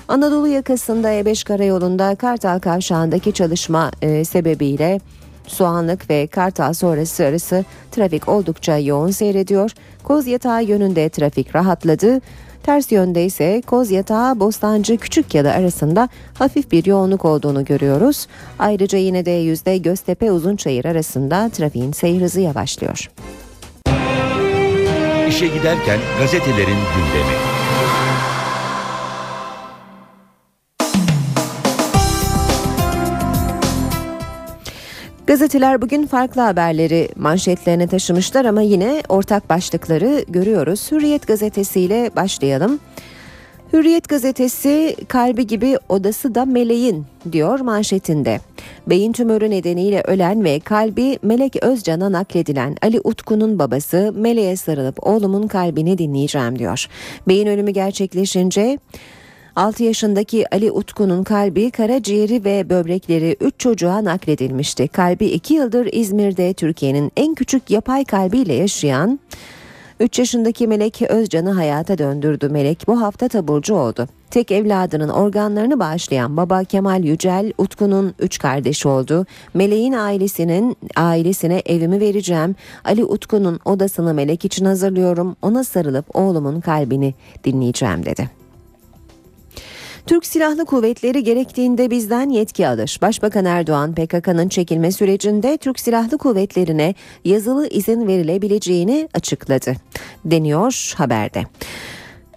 [0.07, 4.99] Anadolu yakasında E5 karayolunda Kartal Kavşağı'ndaki çalışma e, sebebiyle
[5.47, 9.71] Soğanlık ve Kartal sonrası arası trafik oldukça yoğun seyrediyor.
[10.03, 12.21] Koz Yatağı yönünde trafik rahatladı.
[12.63, 18.27] Ters yönde ise Koz Yatağı Bostancı Küçükyalı arasında hafif bir yoğunluk olduğunu görüyoruz.
[18.59, 23.09] Ayrıca yine de yüzde Göztepe Uzunçayır arasında trafiğin seyir hızı yavaşlıyor.
[25.29, 27.56] İşe giderken gazetelerin gündemi.
[35.27, 40.91] Gazeteler bugün farklı haberleri manşetlerine taşımışlar ama yine ortak başlıkları görüyoruz.
[40.91, 42.79] Hürriyet gazetesiyle başlayalım.
[43.73, 48.39] Hürriyet gazetesi kalbi gibi odası da meleğin diyor manşetinde.
[48.87, 55.47] Beyin tümörü nedeniyle ölen ve kalbi Melek Özcan'a nakledilen Ali Utku'nun babası Meleğe sarılıp oğlumun
[55.47, 56.85] kalbini dinleyeceğim diyor.
[57.27, 58.79] Beyin ölümü gerçekleşince
[59.57, 64.87] 6 yaşındaki Ali Utku'nun kalbi, karaciğeri ve böbrekleri 3 çocuğa nakledilmişti.
[64.87, 69.19] Kalbi 2 yıldır İzmir'de Türkiye'nin en küçük yapay kalbiyle yaşayan
[69.99, 72.49] 3 yaşındaki Melek Özcan'ı hayata döndürdü.
[72.49, 74.07] Melek bu hafta taburcu oldu.
[74.31, 79.25] Tek evladının organlarını bağışlayan baba Kemal Yücel, Utku'nun 3 kardeşi oldu.
[79.53, 82.55] Meleğin ailesinin ailesine evimi vereceğim.
[82.85, 85.35] Ali Utku'nun odasını Melek için hazırlıyorum.
[85.41, 88.36] Ona sarılıp oğlumun kalbini dinleyeceğim dedi.
[90.07, 92.99] Türk Silahlı Kuvvetleri gerektiğinde bizden yetki alır.
[93.01, 96.95] Başbakan Erdoğan PKK'nın çekilme sürecinde Türk Silahlı Kuvvetleri'ne
[97.25, 99.73] yazılı izin verilebileceğini açıkladı.
[100.25, 101.43] Deniyor haberde.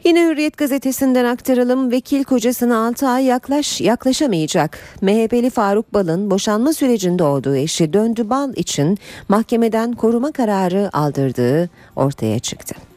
[0.04, 1.90] Yine Hürriyet gazetesinden aktaralım.
[1.90, 4.78] Vekil kocasına 6 ay yaklaş, yaklaşamayacak.
[5.02, 8.98] MHP'li Faruk Bal'ın boşanma sürecinde olduğu eşi Döndü Bal için
[9.28, 12.89] mahkemeden koruma kararı aldırdığı ortaya çıktı.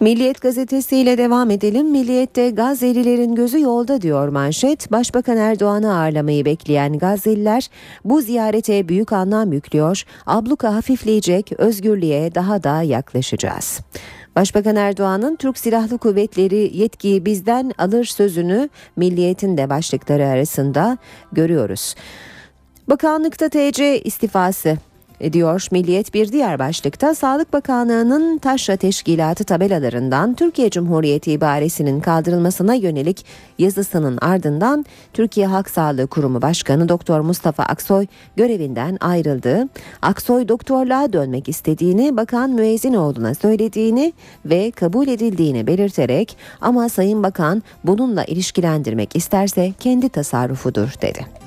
[0.00, 1.90] Milliyet gazetesiyle devam edelim.
[1.90, 4.92] Milliyet'te Gazze'lilerin gözü yolda diyor manşet.
[4.92, 7.68] Başbakan Erdoğan'ı ağırlamayı bekleyen Gazze'liler
[8.04, 10.04] bu ziyarete büyük anlam yüklüyor.
[10.26, 13.80] Abluka hafifleyecek, özgürlüğe daha da yaklaşacağız.
[14.36, 20.98] Başbakan Erdoğan'ın Türk Silahlı Kuvvetleri yetkiyi bizden alır sözünü Milliyet'in de başlıkları arasında
[21.32, 21.94] görüyoruz.
[22.88, 24.76] Bakanlıkta TC istifası
[25.32, 33.24] diyor Milliyet bir diğer başlıkta Sağlık Bakanlığı'nın Taşra Teşkilatı tabelalarından Türkiye Cumhuriyeti ibaresinin kaldırılmasına yönelik
[33.58, 38.06] yazısının ardından Türkiye Halk Sağlığı Kurumu Başkanı Doktor Mustafa Aksoy
[38.36, 39.68] görevinden ayrıldı.
[40.02, 44.12] Aksoy doktorluğa dönmek istediğini Bakan Müezzinoğlu'na söylediğini
[44.44, 51.39] ve kabul edildiğini belirterek ama Sayın Bakan bununla ilişkilendirmek isterse kendi tasarrufudur dedi.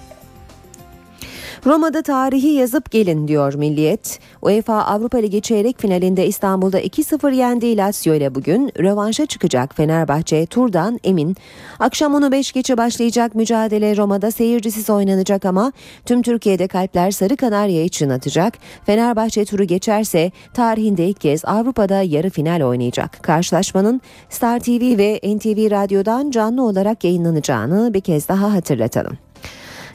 [1.65, 4.19] Roma'da tarihi yazıp gelin diyor Milliyet.
[4.41, 10.99] UEFA Avrupa Ligi çeyrek finalinde İstanbul'da 2-0 yendiği Lazio ile bugün rövanşa çıkacak Fenerbahçe turdan
[11.03, 11.35] emin.
[11.79, 15.71] Akşam onu 5 geçe başlayacak mücadele Roma'da seyircisiz oynanacak ama
[16.05, 18.53] tüm Türkiye'de kalpler Sarı Kanarya için atacak.
[18.85, 23.23] Fenerbahçe turu geçerse tarihinde ilk kez Avrupa'da yarı final oynayacak.
[23.23, 29.17] Karşılaşmanın Star TV ve NTV Radyo'dan canlı olarak yayınlanacağını bir kez daha hatırlatalım.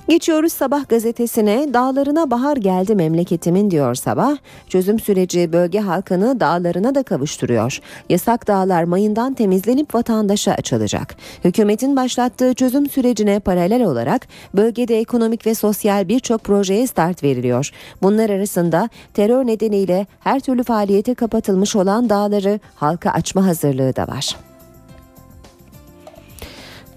[0.08, 4.36] Geçiyoruz Sabah gazetesine dağlarına bahar geldi memleketimin diyor Sabah.
[4.68, 7.80] Çözüm süreci bölge halkını dağlarına da kavuşturuyor.
[8.08, 11.16] Yasak dağlar mayından temizlenip vatandaşa açılacak.
[11.44, 17.70] Hükümetin başlattığı çözüm sürecine paralel olarak bölgede ekonomik ve sosyal birçok projeye start veriliyor.
[18.02, 24.36] Bunlar arasında terör nedeniyle her türlü faaliyete kapatılmış olan dağları halka açma hazırlığı da var.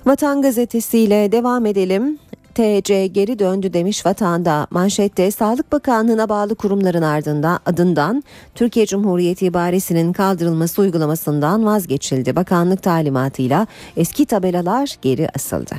[0.05, 2.20] Vatan gazetesiyle devam edelim.
[2.52, 8.24] TC geri döndü demiş vatanda manşette Sağlık Bakanlığı'na bağlı kurumların ardından adından
[8.56, 12.36] Türkiye Cumhuriyeti ibaresinin kaldırılması uygulamasından vazgeçildi.
[12.36, 15.76] Bakanlık talimatıyla eski tabelalar geri asıldı.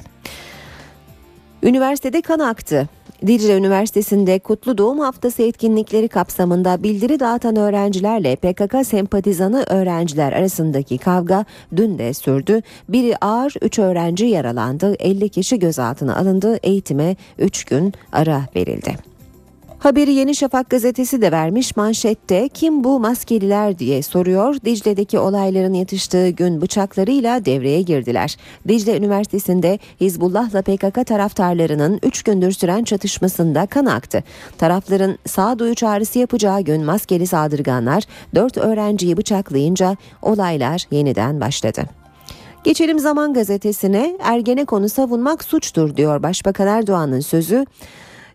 [1.63, 2.89] Üniversitede kan aktı.
[3.27, 11.45] Dicle Üniversitesi'nde Kutlu Doğum Haftası etkinlikleri kapsamında bildiri dağıtan öğrencilerle PKK sempatizanı öğrenciler arasındaki kavga
[11.77, 12.61] dün de sürdü.
[12.89, 19.12] Biri ağır 3 öğrenci yaralandı, 50 kişi gözaltına alındı, eğitime 3 gün ara verildi.
[19.83, 24.55] Haberi Yeni Şafak gazetesi de vermiş manşette kim bu maskeliler diye soruyor.
[24.65, 28.37] Dicle'deki olayların yatıştığı gün bıçaklarıyla devreye girdiler.
[28.69, 34.25] Dicle Üniversitesi'nde Hizbullah'la PKK taraftarlarının 3 gündür süren çatışmasında kan aktı.
[34.59, 38.05] Tarafların sağduyu çağrısı yapacağı gün maskeli saldırganlar
[38.35, 41.85] 4 öğrenciyi bıçaklayınca olaylar yeniden başladı.
[42.65, 47.67] Geçelim Zaman Gazetesi'ne Ergenekonu savunmak suçtur diyor Başbakan Erdoğan'ın sözü.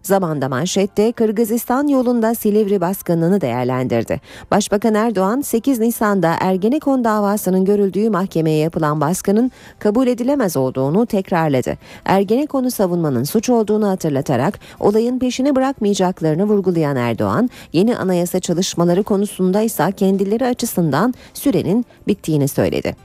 [0.03, 4.21] Zamanda manşette Kırgızistan yolunda Silivri baskınını değerlendirdi.
[4.51, 11.77] Başbakan Erdoğan 8 Nisan'da Ergenekon davasının görüldüğü mahkemeye yapılan baskının kabul edilemez olduğunu tekrarladı.
[12.05, 19.91] Ergenekon'u savunmanın suç olduğunu hatırlatarak olayın peşini bırakmayacaklarını vurgulayan Erdoğan, yeni anayasa çalışmaları konusunda ise
[19.97, 22.95] kendileri açısından sürenin bittiğini söyledi.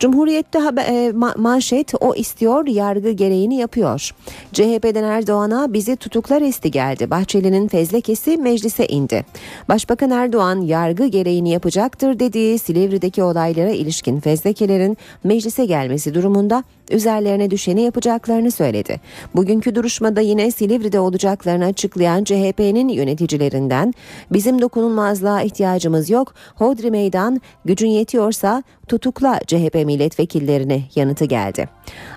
[0.00, 4.10] Cumhuriyette haber, e, manşet o istiyor yargı gereğini yapıyor.
[4.52, 7.10] CHP'den Erdoğan'a bizi tutuklar esti geldi.
[7.10, 9.24] Bahçeli'nin fezlekesi meclise indi.
[9.68, 17.82] Başbakan Erdoğan yargı gereğini yapacaktır dediği Silivri'deki olaylara ilişkin fezlekelerin meclise gelmesi durumunda üzerlerine düşeni
[17.82, 19.00] yapacaklarını söyledi.
[19.34, 23.94] Bugünkü duruşmada yine Silivri'de olacaklarını açıklayan CHP'nin yöneticilerinden
[24.32, 26.34] bizim dokunulmazlığa ihtiyacımız yok.
[26.54, 31.68] Hodri meydan gücün yetiyorsa tutukla CHP milletvekillerini yanıtı geldi.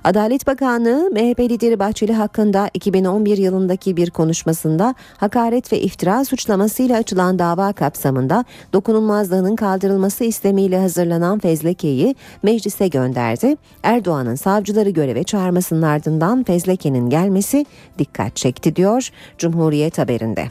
[0.03, 7.39] Adalet Bakanlığı MHP lideri Bahçeli hakkında 2011 yılındaki bir konuşmasında hakaret ve iftira suçlamasıyla açılan
[7.39, 13.57] dava kapsamında dokunulmazlığının kaldırılması istemiyle hazırlanan fezlekeyi meclise gönderdi.
[13.83, 17.65] Erdoğan'ın savcıları göreve çağırmasının ardından fezlekenin gelmesi
[17.99, 20.45] dikkat çekti diyor Cumhuriyet haberinde.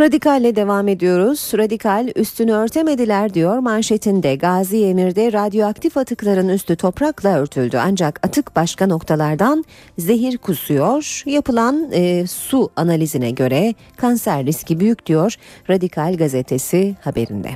[0.00, 1.52] Radikalle devam ediyoruz.
[1.56, 4.36] Radikal üstünü örtemediler diyor manşetinde.
[4.36, 7.76] Gazi Emir'de radyoaktif atıkların üstü toprakla örtüldü.
[7.76, 9.64] Ancak atık başka noktalardan
[9.98, 11.22] zehir kusuyor.
[11.26, 15.34] Yapılan e, su analizine göre kanser riski büyük diyor
[15.70, 17.50] Radikal gazetesi haberinde.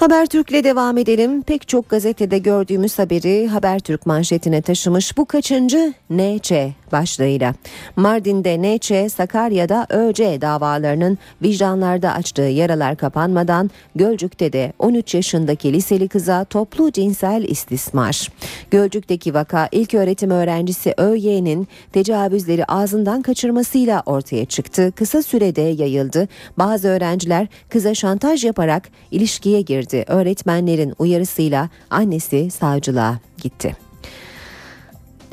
[0.00, 1.42] Habertürk'le devam edelim.
[1.42, 6.52] Pek çok gazetede gördüğümüz haberi Habertürk manşetine taşımış bu kaçıncı NÇ
[6.92, 7.54] başlığıyla.
[7.96, 16.44] Mardin'de NÇ, Sakarya'da ÖC davalarının vicdanlarda açtığı yaralar kapanmadan Gölcük'te de 13 yaşındaki liseli kıza
[16.44, 18.28] toplu cinsel istismar.
[18.70, 24.92] Gölcük'teki vaka ilk öğretim öğrencisi ÖY'nin tecavüzleri ağzından kaçırmasıyla ortaya çıktı.
[24.96, 26.28] Kısa sürede yayıldı.
[26.58, 30.04] Bazı öğrenciler kıza şantaj yaparak ilişkiye girdi.
[30.08, 33.87] Öğretmenlerin uyarısıyla annesi savcılığa gitti.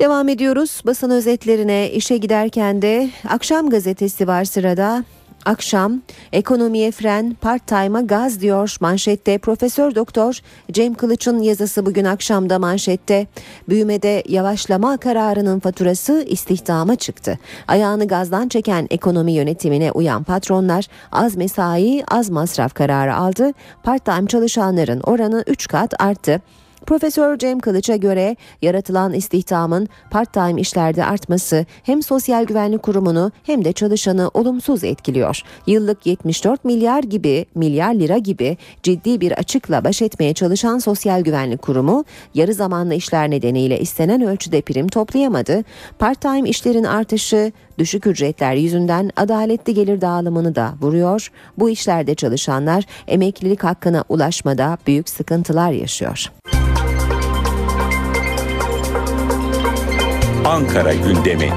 [0.00, 5.04] Devam ediyoruz basın özetlerine işe giderken de akşam gazetesi var sırada.
[5.44, 10.40] Akşam ekonomiye fren part-time'a gaz diyor manşette Profesör Doktor
[10.72, 13.26] Cem Kılıç'ın yazısı bugün akşamda manşette
[13.68, 17.38] büyümede yavaşlama kararının faturası istihdama çıktı.
[17.68, 23.52] Ayağını gazdan çeken ekonomi yönetimine uyan patronlar az mesai az masraf kararı aldı.
[23.82, 26.42] Part-time çalışanların oranı 3 kat arttı.
[26.86, 33.72] Profesör Cem Kılıç'a göre yaratılan istihdamın part-time işlerde artması hem Sosyal Güvenlik Kurumu'nu hem de
[33.72, 35.42] çalışanı olumsuz etkiliyor.
[35.66, 41.62] Yıllık 74 milyar gibi milyar lira gibi ciddi bir açıkla baş etmeye çalışan Sosyal Güvenlik
[41.62, 45.64] Kurumu yarı zamanlı işler nedeniyle istenen ölçüde prim toplayamadı.
[45.98, 51.30] Part-time işlerin artışı düşük ücretler yüzünden adaletli gelir dağılımını da vuruyor.
[51.58, 56.35] Bu işlerde çalışanlar emeklilik hakkına ulaşmada büyük sıkıntılar yaşıyor.
[60.46, 61.50] Ankara gündemi.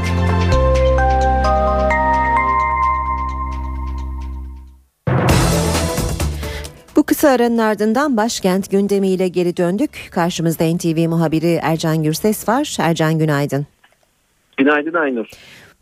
[6.96, 10.10] Bu kısa aranın ardından başkent gündemiyle geri döndük.
[10.12, 12.78] Karşımızda NTV muhabiri Ercan Gürses var.
[12.80, 13.66] Ercan günaydın.
[14.58, 15.28] Günaydın Aynur.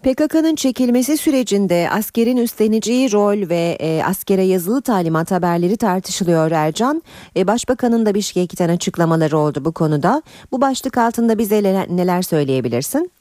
[0.04, 7.04] PKK'nın çekilmesi sürecinde askerin üstleneceği rol ve e, askere yazılı talimat haberleri tartışılıyor Ercan.
[7.38, 10.22] E, Başbakanın da Bişkek'ten açıklamaları oldu bu konuda.
[10.52, 13.12] Bu başlık altında bize neler söyleyebilirsin?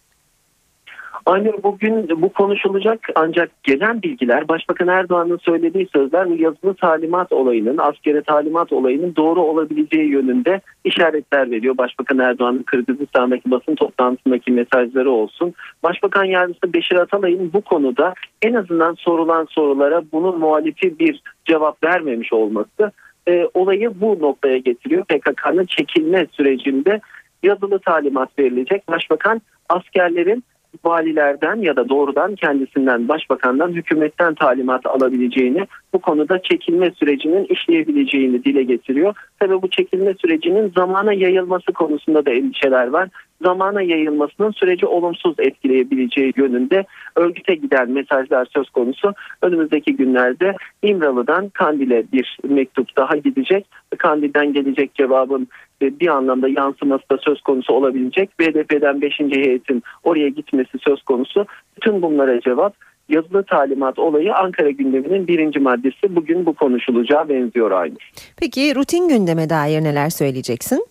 [1.27, 8.23] Aynı bugün bu konuşulacak ancak gelen bilgiler Başbakan Erdoğan'ın söylediği sözler yazılı talimat olayının, askere
[8.23, 11.79] talimat olayının doğru olabileceği yönünde işaretler veriyor.
[11.79, 15.55] Başbakan Erdoğan'ın Kırgızistan'daki basın toplantısındaki mesajları olsun.
[15.83, 22.33] Başbakan Yardımcısı Beşir Atalay'ın bu konuda en azından sorulan sorulara bunun muhalifi bir cevap vermemiş
[22.33, 22.93] olması
[23.29, 25.05] e, olayı bu noktaya getiriyor.
[25.05, 27.01] PKK'nın çekilme sürecinde
[27.43, 28.89] yazılı talimat verilecek.
[28.89, 30.45] Başbakan askerlerin
[30.85, 35.67] valilerden ya da doğrudan kendisinden başbakandan hükümetten talimat alabileceğini
[35.97, 39.15] bu konuda çekilme sürecinin işleyebileceğini dile getiriyor.
[39.39, 43.09] Tabii bu çekilme sürecinin zamana yayılması konusunda da endişeler var.
[43.43, 46.85] Zamana yayılmasının süreci olumsuz etkileyebileceği yönünde
[47.17, 49.15] örgüte giden mesajlar söz konusu.
[49.43, 53.67] Önümüzdeki günlerde İmralı'dan Kandil'e bir mektup daha gidecek.
[53.99, 55.49] Kandil'den gelecek cevabın
[55.81, 58.31] bir anlamda yansıması da söz konusu olabilecek.
[58.41, 59.21] BDP'den 5.
[59.21, 61.47] heyetin oraya gitmesi söz konusu.
[61.77, 62.75] Bütün bunlara cevap
[63.09, 66.17] yazılı talimat olayı Ankara gündeminin birinci maddesi.
[66.17, 67.97] Bugün bu konuşulacağı benziyor aynı.
[68.37, 70.87] Peki rutin gündeme dair neler söyleyeceksin?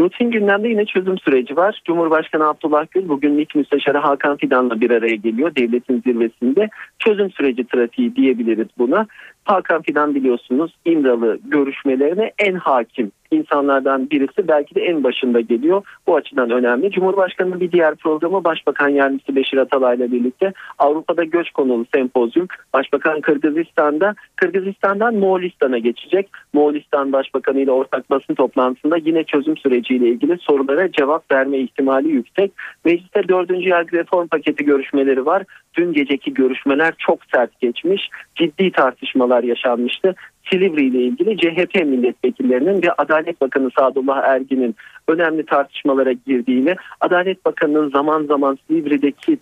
[0.00, 1.82] Rutin gündemde yine çözüm süreci var.
[1.84, 6.68] Cumhurbaşkanı Abdullah Gül bugün MİT Müsteşarı Hakan Fidan'la bir araya geliyor devletin zirvesinde.
[6.98, 9.06] Çözüm süreci trafiği diyebiliriz buna.
[9.48, 15.82] Hakan Fidan biliyorsunuz İmralı görüşmelerine en hakim insanlardan birisi belki de en başında geliyor.
[16.06, 16.90] Bu açıdan önemli.
[16.90, 22.46] Cumhurbaşkanı'nın bir diğer programı Başbakan Yardımcısı Beşir Atalay'la birlikte Avrupa'da göç konulu sempozyum.
[22.72, 26.28] Başbakan Kırgızistan'da Kırgızistan'dan Moğolistan'a geçecek.
[26.52, 32.52] Moğolistan Başbakanı ile ortak basın toplantısında yine çözüm süreciyle ilgili sorulara cevap verme ihtimali yüksek.
[32.84, 35.44] Mecliste dördüncü yargı reform paketi görüşmeleri var.
[35.74, 38.08] Dün geceki görüşmeler çok sert geçmiş.
[38.34, 40.14] Ciddi tartışmalar yaşanmıştı.
[40.50, 44.76] Silivri ile ilgili CHP milletvekillerinin ve Adalet Bakanı Sadullah Ergin'in
[45.08, 49.38] önemli tartışmalara girdiğini, Adalet Bakanı'nın zaman zaman Silivri'deki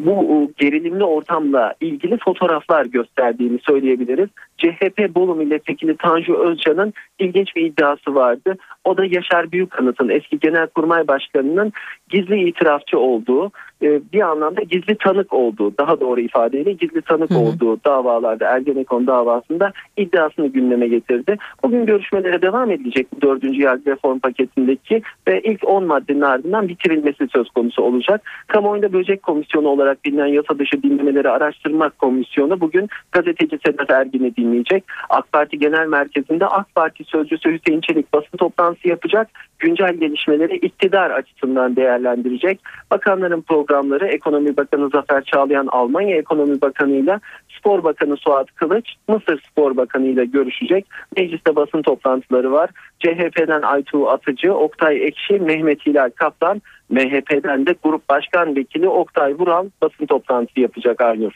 [0.00, 4.28] bu gerilimli ortamla ilgili fotoğraflar gösterdiğini söyleyebiliriz.
[4.58, 8.56] CHP Bolu Milletvekili Tanju Özcan'ın ilginç bir iddiası vardı.
[8.84, 11.72] O da Yaşar Büyükkanıt'ın eski Genelkurmay Başkanı'nın
[12.08, 13.50] gizli itirafçı olduğu,
[13.82, 17.38] e, bir anlamda gizli tanık olduğu, daha doğru ifadeyle gizli tanık hı hı.
[17.38, 21.36] olduğu davalarda Ergenekon davasında iddiasını gündeme getirdi.
[21.62, 27.28] Bugün görüşmelere devam edilecek bu dördüncü yargı reform paketindeki ve ilk 10 maddenin ardından bitirilmesi
[27.28, 28.22] söz konusu olacak.
[28.46, 34.84] Kamuoyunda böcek komisyonu olarak bilinen yasa dışı dinlemeleri araştırmak komisyonu bugün gazeteci Sedat Ergin'i dinleyecek.
[35.10, 39.28] AK Parti Genel Merkezi'nde AK Parti Sözcüsü Hüseyin Çelik basın toplantısı yapacak.
[39.64, 42.60] Güncel gelişmeleri iktidar açısından değerlendirecek.
[42.90, 47.20] Bakanların programları Ekonomi Bakanı Zafer Çağlayan Almanya Ekonomi Bakanı ile
[47.58, 50.86] Spor Bakanı Suat Kılıç Mısır Spor Bakanı ile görüşecek.
[51.16, 52.70] Mecliste basın toplantıları var.
[52.98, 59.66] CHP'den Aytuğ Atıcı, Oktay Ekşi, Mehmet Hilal Kaplan, MHP'den de Grup Başkan Vekili Oktay Vural
[59.82, 61.32] basın toplantısı yapacak Aynur.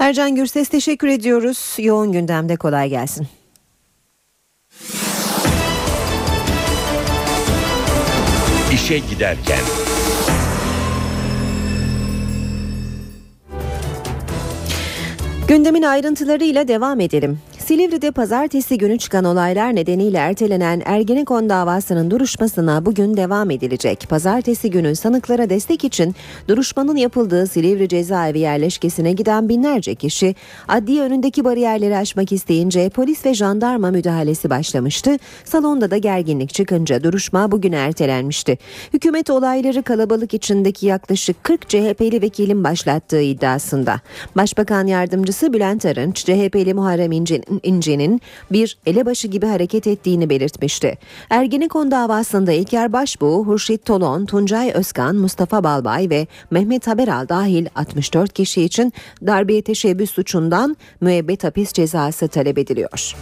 [0.00, 1.76] Ercan Gürses teşekkür ediyoruz.
[1.78, 3.26] Yoğun gündemde kolay gelsin.
[8.78, 9.58] İşe giderken.
[15.48, 17.38] Gündemin ayrıntılarıyla devam edelim.
[17.68, 24.06] Silivri'de pazartesi günü çıkan olaylar nedeniyle ertelenen Ergenekon davasının duruşmasına bugün devam edilecek.
[24.08, 26.14] Pazartesi günü sanıklara destek için
[26.48, 30.34] duruşmanın yapıldığı Silivri cezaevi yerleşkesine giden binlerce kişi
[30.68, 35.16] adliye önündeki bariyerleri aşmak isteyince polis ve jandarma müdahalesi başlamıştı.
[35.44, 38.58] Salonda da gerginlik çıkınca duruşma bugün ertelenmişti.
[38.92, 44.00] Hükümet olayları kalabalık içindeki yaklaşık 40 CHP'li vekilin başlattığı iddiasında.
[44.36, 48.20] Başbakan yardımcısı Bülent Arınç, CHP'li Muharrem İnce'nin İnce'nin
[48.52, 50.98] bir elebaşı gibi hareket ettiğini belirtmişti.
[51.30, 58.32] Ergenekon davasında İlker Başbuğ, Hurşit Tolon, Tuncay Özkan, Mustafa Balbay ve Mehmet Haberal dahil 64
[58.32, 58.92] kişi için
[59.26, 63.14] darbeye teşebbüs suçundan müebbet hapis cezası talep ediliyor.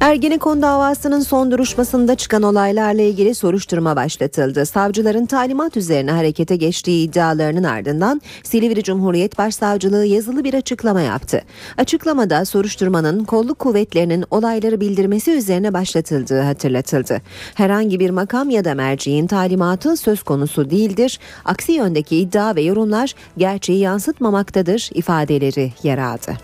[0.00, 4.66] Ergenekon davasının son duruşmasında çıkan olaylarla ilgili soruşturma başlatıldı.
[4.66, 11.42] Savcıların talimat üzerine harekete geçtiği iddialarının ardından Silivri Cumhuriyet Başsavcılığı yazılı bir açıklama yaptı.
[11.78, 17.22] Açıklamada soruşturmanın kolluk kuvvetlerinin olayları bildirmesi üzerine başlatıldığı hatırlatıldı.
[17.54, 21.18] Herhangi bir makam ya da merciğin talimatı söz konusu değildir.
[21.44, 26.36] Aksi yöndeki iddia ve yorumlar gerçeği yansıtmamaktadır ifadeleri yer aldı.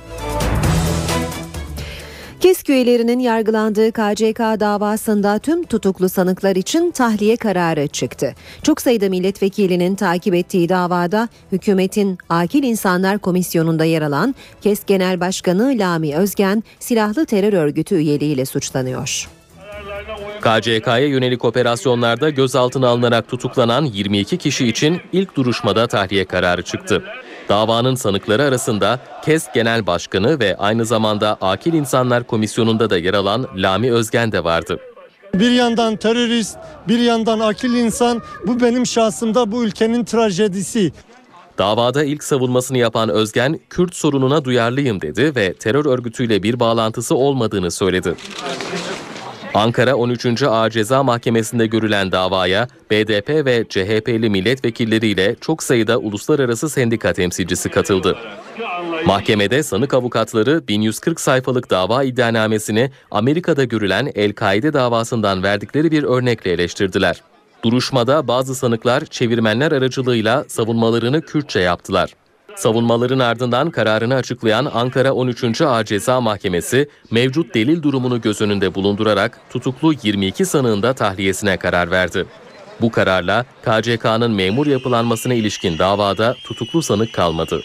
[2.45, 8.35] KESK üyelerinin yargılandığı KCK davasında tüm tutuklu sanıklar için tahliye kararı çıktı.
[8.63, 15.75] Çok sayıda milletvekilinin takip ettiği davada hükümetin Akil İnsanlar Komisyonu'nda yer alan KESK Genel Başkanı
[15.79, 19.29] Lami Özgen silahlı terör örgütü üyeliğiyle suçlanıyor.
[20.41, 27.03] KCK'ya yönelik operasyonlarda gözaltına alınarak tutuklanan 22 kişi için ilk duruşmada tahliye kararı çıktı.
[27.49, 33.47] Davanın sanıkları arasında KES Genel Başkanı ve aynı zamanda Akil İnsanlar Komisyonu'nda da yer alan
[33.57, 34.79] Lami Özgen de vardı.
[35.35, 36.57] Bir yandan terörist,
[36.89, 40.93] bir yandan akil insan bu benim şahsımda bu ülkenin trajedisi.
[41.59, 47.71] Davada ilk savunmasını yapan Özgen, Kürt sorununa duyarlıyım dedi ve terör örgütüyle bir bağlantısı olmadığını
[47.71, 48.15] söyledi.
[49.55, 50.43] Ankara 13.
[50.43, 58.19] Ağır Ceza Mahkemesi'nde görülen davaya BDP ve CHP'li milletvekilleriyle çok sayıda uluslararası sendika temsilcisi katıldı.
[59.07, 67.23] Mahkemede sanık avukatları 1140 sayfalık dava iddianamesini Amerika'da görülen El-Kaide davasından verdikleri bir örnekle eleştirdiler.
[67.65, 72.11] Duruşmada bazı sanıklar çevirmenler aracılığıyla savunmalarını Kürtçe yaptılar.
[72.57, 75.61] Savunmaların ardından kararını açıklayan Ankara 13.
[75.61, 81.91] Ağır Ceza Mahkemesi mevcut delil durumunu göz önünde bulundurarak tutuklu 22 sanığın da tahliyesine karar
[81.91, 82.27] verdi.
[82.81, 87.63] Bu kararla KCK'nın memur yapılanmasına ilişkin davada tutuklu sanık kalmadı.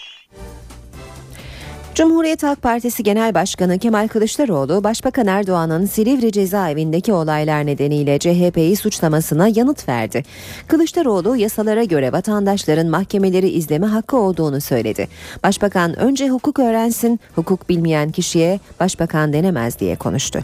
[2.00, 9.48] Cumhuriyet Halk Partisi Genel Başkanı Kemal Kılıçdaroğlu, Başbakan Erdoğan'ın Silivri cezaevindeki olaylar nedeniyle CHP'yi suçlamasına
[9.56, 10.24] yanıt verdi.
[10.68, 15.08] Kılıçdaroğlu yasalara göre vatandaşların mahkemeleri izleme hakkı olduğunu söyledi.
[15.44, 20.40] Başbakan önce hukuk öğrensin, hukuk bilmeyen kişiye başbakan denemez diye konuştu.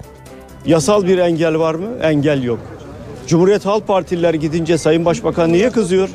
[0.66, 1.88] Yasal bir engel var mı?
[2.02, 2.60] Engel yok.
[3.28, 6.10] Cumhuriyet Halk Partililer gidince Sayın Başbakan niye kızıyor?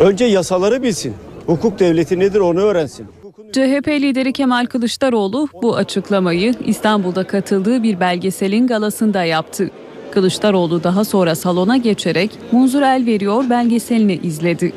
[0.00, 1.14] Önce yasaları bilsin.
[1.46, 3.06] Hukuk devleti nedir onu öğrensin.
[3.52, 9.70] CHP lideri Kemal Kılıçdaroğlu bu açıklamayı İstanbul'da katıldığı bir belgeselin galasında yaptı.
[10.10, 14.72] Kılıçdaroğlu daha sonra salona geçerek Munzur El Veriyor belgeselini izledi.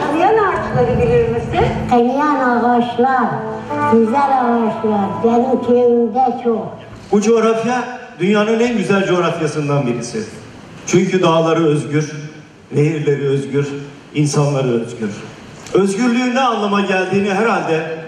[0.00, 1.66] Tanıyan ağaçları bilir misin?
[1.90, 3.28] Tanıyan ağaçlar,
[3.92, 6.78] güzel ağaçlar benim köyümde çok.
[7.12, 7.84] Bu coğrafya
[8.20, 10.18] dünyanın en güzel coğrafyasından birisi.
[10.86, 12.12] Çünkü dağları özgür,
[12.74, 13.68] nehirleri özgür,
[14.14, 15.10] insanları özgür.
[15.74, 17.98] Özgürlüğün ne anlama geldiğini herhalde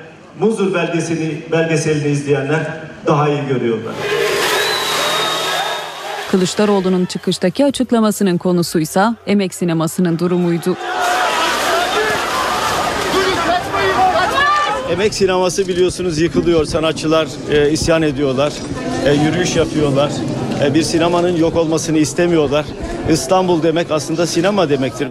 [0.41, 2.61] Muzur belgesini, belgeselini izleyenler
[3.07, 3.95] daha iyi görüyorlar.
[6.31, 10.77] Kılıçdaroğlu'nun çıkıştaki açıklamasının konusuysa emek sinemasının durumuydu.
[14.91, 16.65] Emek sineması biliyorsunuz yıkılıyor.
[16.65, 18.53] Sanatçılar e, isyan ediyorlar.
[19.07, 20.11] E, yürüyüş yapıyorlar.
[20.65, 22.65] E, bir sinemanın yok olmasını istemiyorlar.
[23.11, 25.09] İstanbul demek aslında sinema demektir.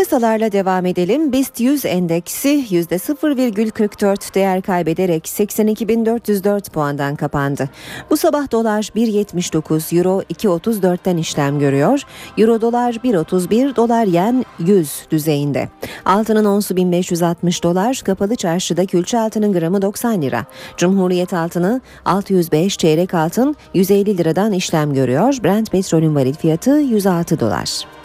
[0.00, 1.32] Piyasalarla devam edelim.
[1.32, 7.68] BIST 100 endeksi %0,44 değer kaybederek 82.404 puandan kapandı.
[8.10, 12.02] Bu sabah dolar 1.79, euro 2.34'ten işlem görüyor.
[12.38, 15.68] Euro dolar 1.31, dolar yen 100 düzeyinde.
[16.04, 20.44] Altının onsu 1560 dolar, kapalı çarşıda külçe altının gramı 90 lira.
[20.76, 25.38] Cumhuriyet altını 605, çeyrek altın 150 liradan işlem görüyor.
[25.44, 27.99] Brent petrolün varil fiyatı 106 dolar.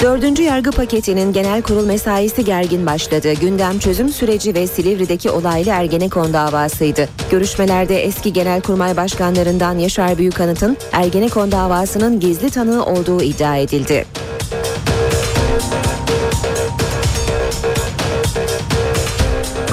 [0.00, 3.32] Dördüncü yargı paketinin genel kurul mesaisi gergin başladı.
[3.32, 7.08] Gündem çözüm süreci ve Silivri'deki olaylı Ergenekon davasıydı.
[7.30, 14.04] Görüşmelerde eski genelkurmay başkanlarından Yaşar Büyükanıt'ın Ergenekon davasının gizli tanığı olduğu iddia edildi.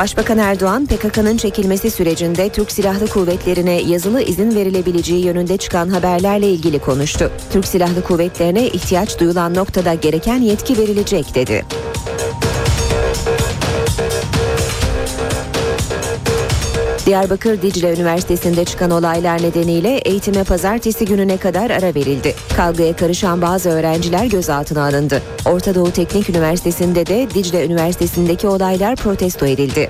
[0.01, 6.79] Başbakan Erdoğan, PKK'nın çekilmesi sürecinde Türk Silahlı Kuvvetlerine yazılı izin verilebileceği yönünde çıkan haberlerle ilgili
[6.79, 7.31] konuştu.
[7.53, 11.65] Türk Silahlı Kuvvetlerine ihtiyaç duyulan noktada gereken yetki verilecek dedi.
[17.11, 22.35] Diyarbakır Dicle Üniversitesi'nde çıkan olaylar nedeniyle eğitime pazartesi gününe kadar ara verildi.
[22.57, 25.21] Kavgaya karışan bazı öğrenciler gözaltına alındı.
[25.45, 29.89] Orta Doğu Teknik Üniversitesi'nde de Dicle Üniversitesi'ndeki olaylar protesto edildi.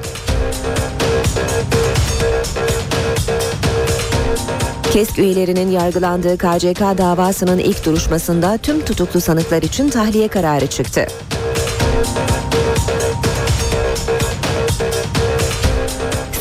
[4.94, 11.08] KESK üyelerinin yargılandığı KCK davasının ilk duruşmasında tüm tutuklu sanıklar için tahliye kararı çıktı.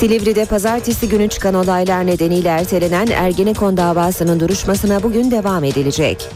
[0.01, 6.29] Silivri'de pazartesi günü çıkan olaylar nedeniyle ertelenen Ergenekon davasının duruşmasına bugün devam edilecek.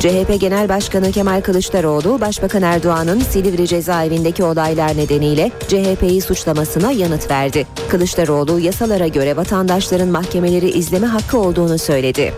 [0.00, 7.66] CHP Genel Başkanı Kemal Kılıçdaroğlu, Başbakan Erdoğan'ın Silivri cezaevindeki olaylar nedeniyle CHP'yi suçlamasına yanıt verdi.
[7.88, 12.32] Kılıçdaroğlu yasalara göre vatandaşların mahkemeleri izleme hakkı olduğunu söyledi.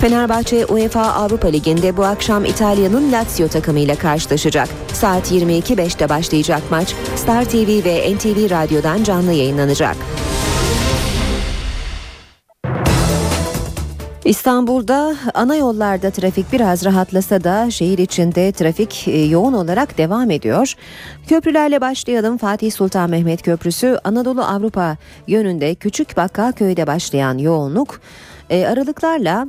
[0.00, 4.68] Fenerbahçe UEFA Avrupa Ligi'nde bu akşam İtalya'nın Lazio takımıyla karşılaşacak.
[4.92, 9.96] Saat 22.05'te başlayacak maç Star TV ve NTV Radyo'dan canlı yayınlanacak.
[14.24, 20.74] İstanbul'da ana yollarda trafik biraz rahatlasa da şehir içinde trafik e, yoğun olarak devam ediyor.
[21.28, 22.38] Köprülerle başlayalım.
[22.38, 24.96] Fatih Sultan Mehmet Köprüsü Anadolu Avrupa
[25.26, 28.00] yönünde Küçük Bakkalköy'de başlayan yoğunluk
[28.50, 29.46] e, aralıklarla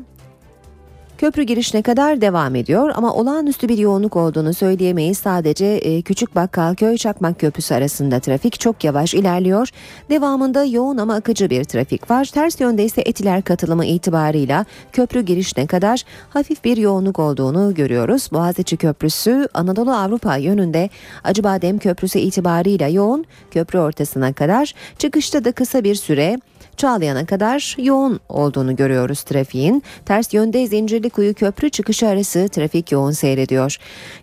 [1.22, 5.18] Köprü girişine kadar devam ediyor ama olağanüstü bir yoğunluk olduğunu söyleyemeyiz.
[5.18, 9.70] Sadece e, Küçük Bakkalköy Çakmak Köprüsü arasında trafik çok yavaş ilerliyor.
[10.10, 12.26] Devamında yoğun ama akıcı bir trafik var.
[12.26, 18.30] Ters yönde ise Etiler katılımı itibarıyla köprü girişine kadar hafif bir yoğunluk olduğunu görüyoruz.
[18.34, 20.90] Boğaziçi Köprüsü Anadolu Avrupa yönünde
[21.24, 26.38] Acıbadem Köprüsü itibarıyla yoğun köprü ortasına kadar çıkışta da kısa bir süre
[26.82, 29.84] Çağlayan'a kadar yoğun olduğunu görüyoruz trafiğin.
[30.06, 33.78] Ters yönde Zincirlikuyu Köprü çıkışı arası trafik yoğun seyrediyor.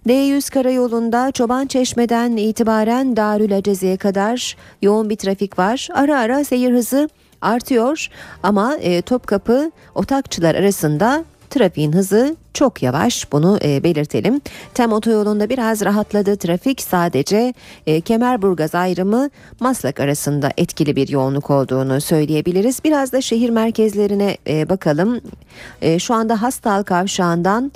[0.09, 5.88] D100 karayolunda Çoban Çeşme'den itibaren Darül Acezi'ye kadar yoğun bir trafik var.
[5.94, 7.09] Ara ara seyir hızı
[7.40, 8.09] artıyor
[8.42, 14.40] ama e, Topkapı Otakçılar arasında trafiğin hızı çok yavaş bunu e, belirtelim.
[14.74, 17.55] Tem otoyolunda biraz rahatladı trafik sadece
[17.86, 22.85] e, Kemerburgaz ayrımı Maslak arasında etkili bir yoğunluk olduğunu söyleyebiliriz.
[22.85, 25.20] Biraz da şehir merkezlerine e, bakalım.
[25.82, 27.72] E, şu anda Hastal kavşağından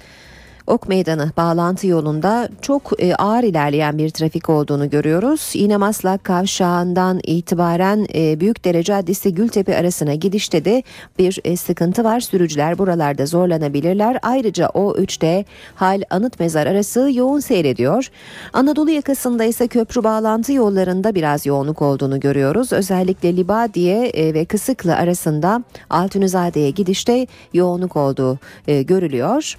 [0.66, 5.51] Ok Meydanı bağlantı yolunda çok e, ağır ilerleyen bir trafik olduğunu görüyoruz.
[5.55, 10.82] Yine Maslak kavşağından itibaren e, Büyükdere Caddesi Gültepe arasına gidişte de
[11.18, 12.20] bir e, sıkıntı var.
[12.20, 14.18] Sürücüler buralarda zorlanabilirler.
[14.22, 15.44] Ayrıca O3'te
[15.74, 18.10] Hal Anıt Mezar arası yoğun seyrediyor.
[18.52, 22.72] Anadolu yakasında ise köprü bağlantı yollarında biraz yoğunluk olduğunu görüyoruz.
[22.72, 29.56] Özellikle Libadiye e, ve Kısıklı arasında Altunizade'ye gidişte yoğunluk olduğu e, görülüyor.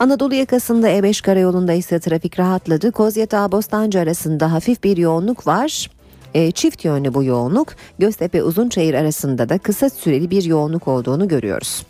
[0.00, 2.92] Anadolu yakasında E5 karayolunda ise trafik rahatladı.
[2.92, 5.90] Kozyatağı Bostancı arasında hafif bir yoğunluk var.
[6.34, 7.68] E, çift yönlü bu yoğunluk
[7.98, 11.86] Göztepe Uzunçayır arasında da kısa süreli bir yoğunluk olduğunu görüyoruz.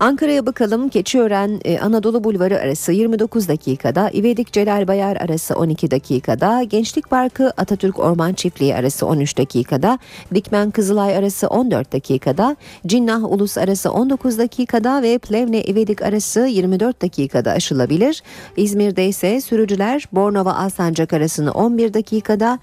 [0.00, 0.88] Ankara'ya bakalım.
[0.88, 7.98] Keçiören e, Bulvarı arası 29 dakikada, İvedik Celal Bayar arası 12 dakikada, Gençlik Parkı Atatürk
[7.98, 9.98] Orman Çiftliği arası 13 dakikada,
[10.34, 12.56] Dikmen Kızılay arası 14 dakikada,
[12.86, 18.22] Cinnah Ulus arası 19 dakikada ve Plevne İvedik arası 24 dakikada aşılabilir.
[18.56, 22.58] İzmir'de ise sürücüler Bornova Alsancak arasını 11 dakikada,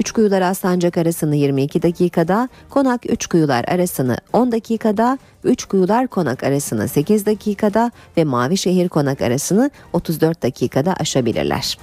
[0.00, 7.90] Üçkuyular Aslancak arasını 22 dakikada, Konak Üçkuyular arasını 10 dakikada, Üçkuyular Konak arasını 8 dakikada
[8.16, 11.78] ve Mavişehir Konak arasını 34 dakikada aşabilirler.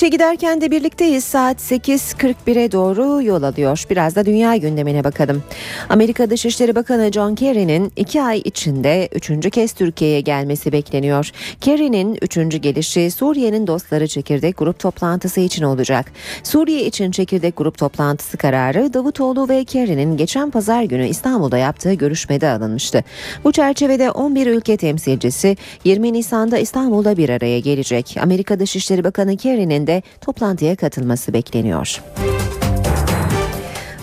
[0.00, 1.24] İşe giderken de birlikteyiz.
[1.24, 3.84] Saat 8.41'e doğru yol alıyor.
[3.90, 5.42] Biraz da dünya gündemine bakalım.
[5.88, 11.30] Amerika Dışişleri Bakanı John Kerry'nin iki ay içinde üçüncü kez Türkiye'ye gelmesi bekleniyor.
[11.60, 16.12] Kerry'nin üçüncü gelişi Suriye'nin dostları çekirdek grup toplantısı için olacak.
[16.42, 22.48] Suriye için çekirdek grup toplantısı kararı Davutoğlu ve Kerry'nin geçen pazar günü İstanbul'da yaptığı görüşmede
[22.48, 23.04] alınmıştı.
[23.44, 28.16] Bu çerçevede 11 ülke temsilcisi 20 Nisan'da İstanbul'da bir araya gelecek.
[28.22, 32.00] Amerika Dışişleri Bakanı Kerry'nin de toplantıya katılması bekleniyor.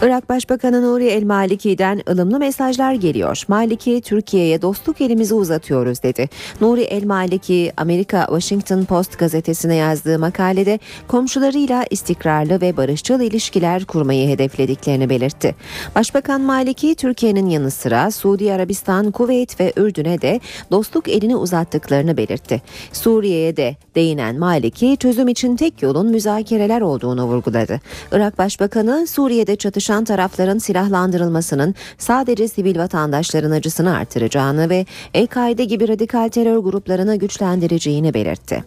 [0.01, 3.43] Irak Başbakanı Nuri El Maliki'den ılımlı mesajlar geliyor.
[3.47, 6.29] Maliki Türkiye'ye dostluk elimizi uzatıyoruz dedi.
[6.61, 14.27] Nuri El Maliki Amerika Washington Post gazetesine yazdığı makalede komşularıyla istikrarlı ve barışçıl ilişkiler kurmayı
[14.27, 15.55] hedeflediklerini belirtti.
[15.95, 20.39] Başbakan Maliki Türkiye'nin yanı sıra Suudi Arabistan, Kuveyt ve Ürdün'e de
[20.71, 22.61] dostluk elini uzattıklarını belirtti.
[22.93, 27.81] Suriye'ye de değinen Maliki çözüm için tek yolun müzakereler olduğunu vurguladı.
[28.11, 36.29] Irak Başbakanı Suriye'de çatışan tarafların silahlandırılmasının sadece sivil vatandaşların acısını artıracağını ve El-Kaide gibi radikal
[36.29, 38.63] terör gruplarını güçlendireceğini belirtti.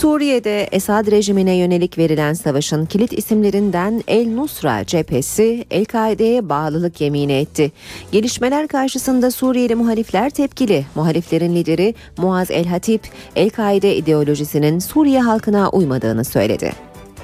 [0.00, 7.72] Suriye'de Esad rejimine yönelik verilen savaşın kilit isimlerinden El Nusra cephesi El-Kaide'ye bağlılık yemini etti.
[8.12, 10.86] Gelişmeler karşısında Suriyeli muhalifler tepkili.
[10.94, 13.02] Muhaliflerin lideri Muaz El-Hatip,
[13.36, 16.72] El-Kaide ideolojisinin Suriye halkına uymadığını söyledi.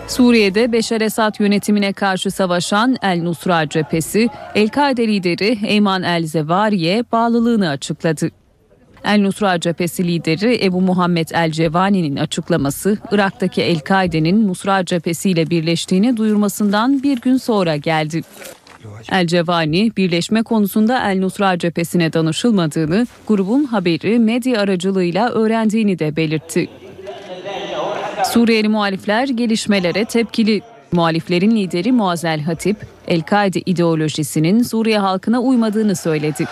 [0.09, 8.31] Suriye'de Beşar Esad yönetimine karşı savaşan El Nusra cephesi, El-Kaide lideri Eyman El-Zevari'ye bağlılığını açıkladı.
[9.05, 17.03] El Nusra cephesi lideri Ebu Muhammed El Cevani'nin açıklaması, Irak'taki El-Kaide'nin Nusra cephesiyle birleştiğini duyurmasından
[17.03, 18.23] bir gün sonra geldi.
[19.13, 26.69] El Cevani, birleşme konusunda El Nusra cephesine danışılmadığını, grubun haberi medya aracılığıyla öğrendiğini de belirtti.
[28.25, 30.61] Suriyeli muhalifler gelişmelere tepkili.
[30.93, 32.77] Muhaliflerin lideri Muazel Hatip,
[33.09, 36.45] El-Kaide ideolojisinin Suriye halkına uymadığını söyledi.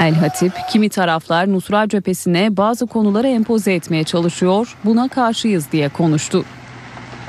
[0.00, 6.44] El Hatip, kimi taraflar Nusra cephesine bazı konuları empoze etmeye çalışıyor, buna karşıyız diye konuştu.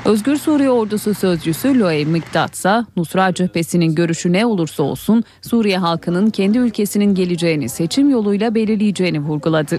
[0.04, 6.30] Özgür Suriye Ordusu sözcüsü Loey Miktat ise Nusra cephesinin görüşü ne olursa olsun Suriye halkının
[6.30, 9.78] kendi ülkesinin geleceğini seçim yoluyla belirleyeceğini vurguladı.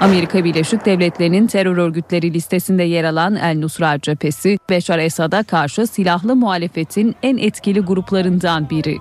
[0.00, 6.36] Amerika Birleşik Devletleri'nin terör örgütleri listesinde yer alan El Nusra cephesi, Beşar Esad'a karşı silahlı
[6.36, 8.98] muhalefetin en etkili gruplarından biri.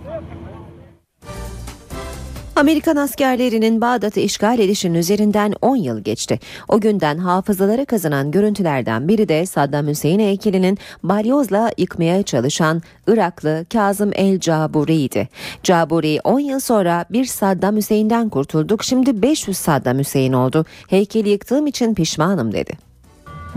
[2.57, 6.39] Amerikan askerlerinin Bağdat'ı işgal edişinin üzerinden 10 yıl geçti.
[6.67, 14.11] O günden hafızalara kazanan görüntülerden biri de Saddam Hüseyin heykelinin balyozla yıkmaya çalışan Iraklı Kazım
[14.13, 15.29] El Caburi'ydi.
[15.63, 20.65] Caburi 10 yıl sonra bir Saddam Hüseyin'den kurtulduk şimdi 500 Saddam Hüseyin oldu.
[20.88, 22.73] Heykeli yıktığım için pişmanım dedi.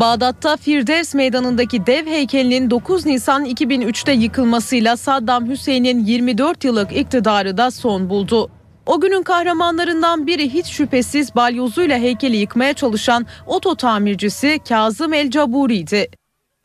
[0.00, 7.70] Bağdat'ta Firdevs Meydanı'ndaki dev heykelinin 9 Nisan 2003'te yıkılmasıyla Saddam Hüseyin'in 24 yıllık iktidarı da
[7.70, 8.50] son buldu.
[8.86, 16.08] O günün kahramanlarından biri hiç şüphesiz balyozuyla heykeli yıkmaya çalışan oto tamircisi Kazım El Caburi'ydi.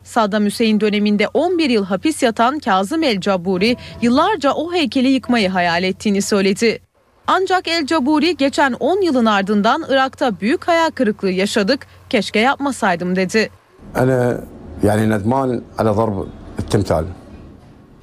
[0.04, 5.84] Saddam Hüseyin döneminde 11 yıl hapis yatan Kazım El Caburi yıllarca o heykeli yıkmayı hayal
[5.84, 6.80] ettiğini söyledi.
[7.28, 13.50] Ancak El Caburi geçen 10 yılın ardından Irak'ta büyük hayal kırıklığı yaşadık, keşke yapmasaydım dedi.
[13.96, 14.38] Yani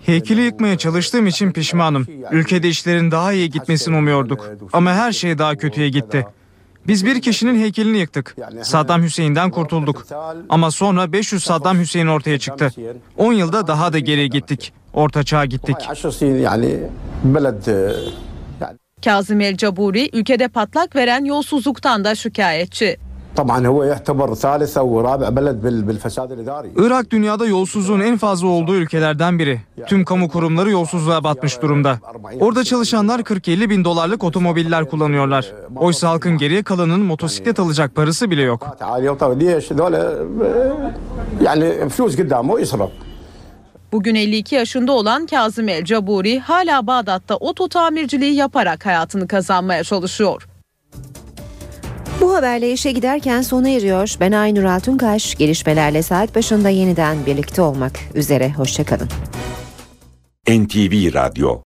[0.06, 2.06] Heykeli yıkmaya çalıştığım için pişmanım.
[2.30, 4.50] Ülkede işlerin daha iyi gitmesini umuyorduk.
[4.72, 6.26] Ama her şey daha kötüye gitti.
[6.86, 8.36] Biz bir kişinin heykelini yıktık.
[8.62, 10.06] Saddam Hüseyin'den kurtulduk.
[10.48, 12.70] Ama sonra 500 Saddam Hüseyin ortaya çıktı.
[13.16, 14.72] 10 yılda daha da geriye gittik.
[14.92, 15.76] Orta çağa gittik.
[19.04, 22.96] Kazım El Caburi ülkede patlak veren yolsuzluktan da şikayetçi.
[26.76, 29.60] Irak dünyada yolsuzluğun en fazla olduğu ülkelerden biri.
[29.86, 31.98] Tüm kamu kurumları yolsuzluğa batmış durumda.
[32.40, 35.52] Orada çalışanlar 40-50 bin dolarlık otomobiller kullanıyorlar.
[35.76, 38.76] Oysa halkın geriye kalanının motosiklet alacak parası bile yok.
[43.92, 50.48] Bugün 52 yaşında olan Kazım El Caburi hala Bağdat'ta oto tamirciliği yaparak hayatını kazanmaya çalışıyor.
[52.22, 54.16] Bu haberle işe giderken sona eriyor.
[54.20, 55.34] Ben Aynur Altunkaş.
[55.34, 58.52] Gelişmelerle saat başında yeniden birlikte olmak üzere.
[58.52, 59.08] Hoşçakalın.
[60.48, 61.60] NTV Radyo